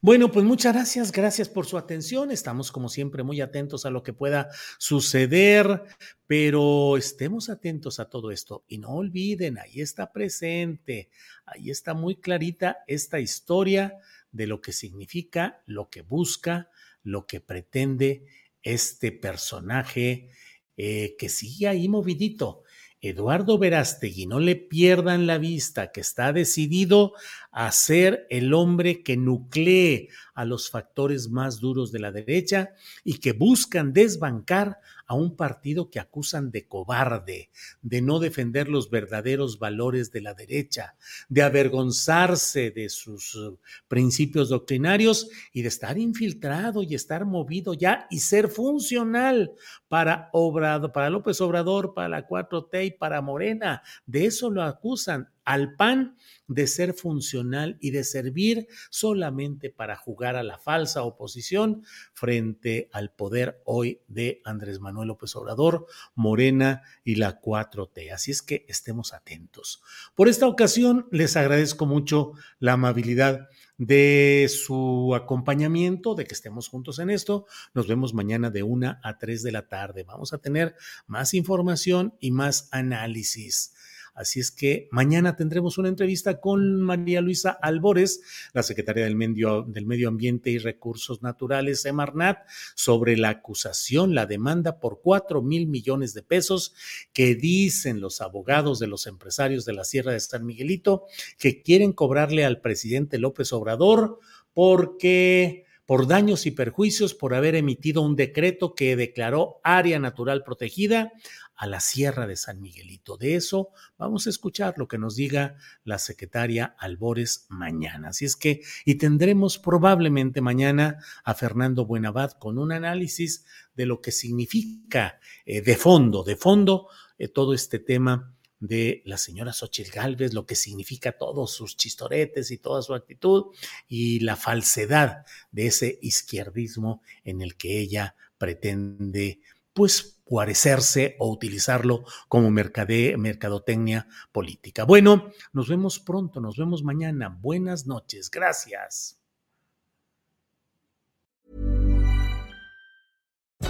Bueno, 0.00 0.30
pues 0.30 0.44
muchas 0.44 0.74
gracias, 0.74 1.12
gracias 1.12 1.48
por 1.48 1.64
su 1.66 1.78
atención. 1.78 2.30
Estamos 2.30 2.70
como 2.70 2.88
siempre 2.88 3.22
muy 3.22 3.40
atentos 3.40 3.86
a 3.86 3.90
lo 3.90 4.02
que 4.02 4.12
pueda 4.12 4.50
suceder, 4.78 5.82
pero 6.26 6.98
estemos 6.98 7.48
atentos 7.48 8.00
a 8.00 8.10
todo 8.10 8.30
esto 8.30 8.64
y 8.68 8.78
no 8.78 8.90
olviden, 8.90 9.58
ahí 9.58 9.80
está 9.80 10.12
presente, 10.12 11.08
ahí 11.46 11.70
está 11.70 11.94
muy 11.94 12.16
clarita 12.16 12.84
esta 12.86 13.18
historia 13.18 13.98
de 14.34 14.48
lo 14.48 14.60
que 14.60 14.72
significa, 14.72 15.62
lo 15.64 15.88
que 15.88 16.02
busca, 16.02 16.68
lo 17.02 17.26
que 17.26 17.40
pretende 17.40 18.26
este 18.62 19.12
personaje 19.12 20.28
eh, 20.76 21.14
que 21.16 21.28
sigue 21.28 21.68
ahí 21.68 21.88
movidito. 21.88 22.64
Eduardo 23.00 23.58
Verástegui, 23.58 24.26
no 24.26 24.40
le 24.40 24.56
pierdan 24.56 25.26
la 25.26 25.38
vista, 25.38 25.92
que 25.92 26.00
está 26.00 26.32
decidido 26.32 27.12
a 27.52 27.70
ser 27.70 28.26
el 28.30 28.54
hombre 28.54 29.02
que 29.02 29.16
nuclee 29.16 30.08
a 30.34 30.44
los 30.44 30.70
factores 30.70 31.28
más 31.28 31.60
duros 31.60 31.92
de 31.92 31.98
la 32.00 32.10
derecha 32.10 32.70
y 33.04 33.18
que 33.18 33.32
buscan 33.32 33.92
desbancar 33.92 34.78
a 35.06 35.14
un 35.14 35.36
partido 35.36 35.90
que 35.90 36.00
acusan 36.00 36.50
de 36.50 36.66
cobarde, 36.66 37.50
de 37.82 38.00
no 38.00 38.18
defender 38.18 38.68
los 38.68 38.90
verdaderos 38.90 39.58
valores 39.58 40.12
de 40.12 40.20
la 40.20 40.34
derecha, 40.34 40.96
de 41.28 41.42
avergonzarse 41.42 42.70
de 42.70 42.88
sus 42.88 43.34
uh, 43.34 43.58
principios 43.88 44.48
doctrinarios 44.48 45.28
y 45.52 45.62
de 45.62 45.68
estar 45.68 45.98
infiltrado 45.98 46.82
y 46.82 46.94
estar 46.94 47.24
movido 47.24 47.74
ya 47.74 48.06
y 48.10 48.20
ser 48.20 48.48
funcional 48.48 49.52
para 49.88 50.30
Obrador, 50.32 50.92
para 50.92 51.10
López 51.10 51.40
Obrador, 51.40 51.94
para 51.94 52.08
la 52.08 52.26
4T 52.26 52.86
y 52.86 52.90
para 52.92 53.20
Morena. 53.20 53.82
De 54.06 54.26
eso 54.26 54.50
lo 54.50 54.62
acusan 54.62 55.28
al 55.44 55.74
PAN 55.74 56.16
de 56.46 56.66
ser 56.66 56.92
funcional 56.92 57.78
y 57.80 57.90
de 57.90 58.04
servir 58.04 58.68
solamente 58.90 59.70
para 59.70 59.96
jugar 59.96 60.36
a 60.36 60.42
la 60.42 60.58
falsa 60.58 61.02
oposición 61.02 61.84
frente 62.12 62.88
al 62.92 63.12
poder 63.12 63.62
hoy 63.64 64.00
de 64.08 64.40
Andrés 64.44 64.80
Manuel 64.80 65.08
López 65.08 65.34
Obrador, 65.36 65.86
Morena 66.14 66.82
y 67.02 67.16
la 67.16 67.40
4T. 67.40 68.12
Así 68.12 68.30
es 68.30 68.42
que 68.42 68.66
estemos 68.68 69.12
atentos. 69.14 69.82
Por 70.14 70.28
esta 70.28 70.46
ocasión 70.46 71.08
les 71.10 71.36
agradezco 71.36 71.86
mucho 71.86 72.32
la 72.58 72.72
amabilidad 72.72 73.48
de 73.78 74.48
su 74.48 75.14
acompañamiento, 75.14 76.14
de 76.14 76.26
que 76.26 76.34
estemos 76.34 76.68
juntos 76.68 76.98
en 76.98 77.10
esto. 77.10 77.46
Nos 77.72 77.88
vemos 77.88 78.14
mañana 78.14 78.50
de 78.50 78.62
una 78.62 79.00
a 79.02 79.18
tres 79.18 79.42
de 79.42 79.52
la 79.52 79.66
tarde. 79.68 80.04
Vamos 80.04 80.32
a 80.32 80.38
tener 80.38 80.76
más 81.06 81.34
información 81.34 82.14
y 82.20 82.30
más 82.30 82.68
análisis. 82.70 83.74
Así 84.14 84.38
es 84.38 84.52
que 84.52 84.88
mañana 84.92 85.34
tendremos 85.34 85.76
una 85.76 85.88
entrevista 85.88 86.40
con 86.40 86.80
María 86.80 87.20
Luisa 87.20 87.50
Albores, 87.50 88.20
la 88.52 88.62
secretaria 88.62 89.04
del 89.04 89.16
Medio, 89.16 89.62
del 89.62 89.86
Medio 89.86 90.08
Ambiente 90.08 90.50
y 90.50 90.58
Recursos 90.58 91.22
Naturales, 91.22 91.82
Semarnat, 91.82 92.38
sobre 92.76 93.16
la 93.16 93.30
acusación, 93.30 94.14
la 94.14 94.26
demanda 94.26 94.78
por 94.78 95.00
cuatro 95.02 95.42
mil 95.42 95.66
millones 95.66 96.14
de 96.14 96.22
pesos 96.22 96.74
que 97.12 97.34
dicen 97.34 98.00
los 98.00 98.20
abogados 98.20 98.78
de 98.78 98.86
los 98.86 99.06
empresarios 99.08 99.64
de 99.64 99.72
la 99.72 99.84
Sierra 99.84 100.12
de 100.12 100.20
San 100.20 100.46
Miguelito 100.46 101.06
que 101.38 101.62
quieren 101.62 101.92
cobrarle 101.92 102.44
al 102.44 102.60
presidente 102.60 103.18
López 103.18 103.52
Obrador 103.52 104.20
porque 104.52 105.64
por 105.86 106.06
daños 106.06 106.46
y 106.46 106.50
perjuicios 106.50 107.14
por 107.14 107.34
haber 107.34 107.54
emitido 107.54 108.02
un 108.02 108.16
decreto 108.16 108.74
que 108.74 108.96
declaró 108.96 109.60
área 109.62 109.98
natural 109.98 110.42
protegida 110.44 111.12
a 111.56 111.66
la 111.66 111.80
Sierra 111.80 112.26
de 112.26 112.36
San 112.36 112.60
Miguelito. 112.60 113.16
De 113.16 113.36
eso 113.36 113.70
vamos 113.96 114.26
a 114.26 114.30
escuchar 114.30 114.74
lo 114.76 114.88
que 114.88 114.98
nos 114.98 115.16
diga 115.16 115.56
la 115.84 115.98
secretaria 115.98 116.74
Albores 116.78 117.46
mañana. 117.48 118.08
Así 118.08 118.24
es 118.24 118.36
que, 118.36 118.62
y 118.84 118.96
tendremos 118.96 119.58
probablemente 119.58 120.40
mañana 120.40 120.98
a 121.22 121.34
Fernando 121.34 121.86
Buenabad 121.86 122.32
con 122.32 122.58
un 122.58 122.72
análisis 122.72 123.44
de 123.74 123.86
lo 123.86 124.00
que 124.00 124.12
significa 124.12 125.20
eh, 125.46 125.60
de 125.60 125.76
fondo, 125.76 126.24
de 126.24 126.36
fondo, 126.36 126.88
eh, 127.18 127.28
todo 127.28 127.54
este 127.54 127.78
tema 127.78 128.33
de 128.60 129.02
la 129.04 129.18
señora 129.18 129.52
Xochitl 129.52 129.90
Galvez, 129.90 130.32
lo 130.32 130.46
que 130.46 130.54
significa 130.54 131.12
todos 131.12 131.52
sus 131.52 131.76
chistoretes 131.76 132.50
y 132.50 132.58
toda 132.58 132.82
su 132.82 132.94
actitud 132.94 133.46
y 133.88 134.20
la 134.20 134.36
falsedad 134.36 135.26
de 135.50 135.66
ese 135.66 135.98
izquierdismo 136.02 137.02
en 137.24 137.42
el 137.42 137.56
que 137.56 137.78
ella 137.78 138.16
pretende 138.38 139.40
pues 139.72 140.20
guarecerse 140.24 141.16
o 141.18 141.30
utilizarlo 141.30 142.04
como 142.28 142.50
mercadotecnia 142.50 144.08
política. 144.32 144.84
Bueno, 144.84 145.30
nos 145.52 145.68
vemos 145.68 145.98
pronto, 145.98 146.40
nos 146.40 146.56
vemos 146.56 146.82
mañana. 146.82 147.28
Buenas 147.28 147.86
noches, 147.86 148.30
gracias. 148.30 149.18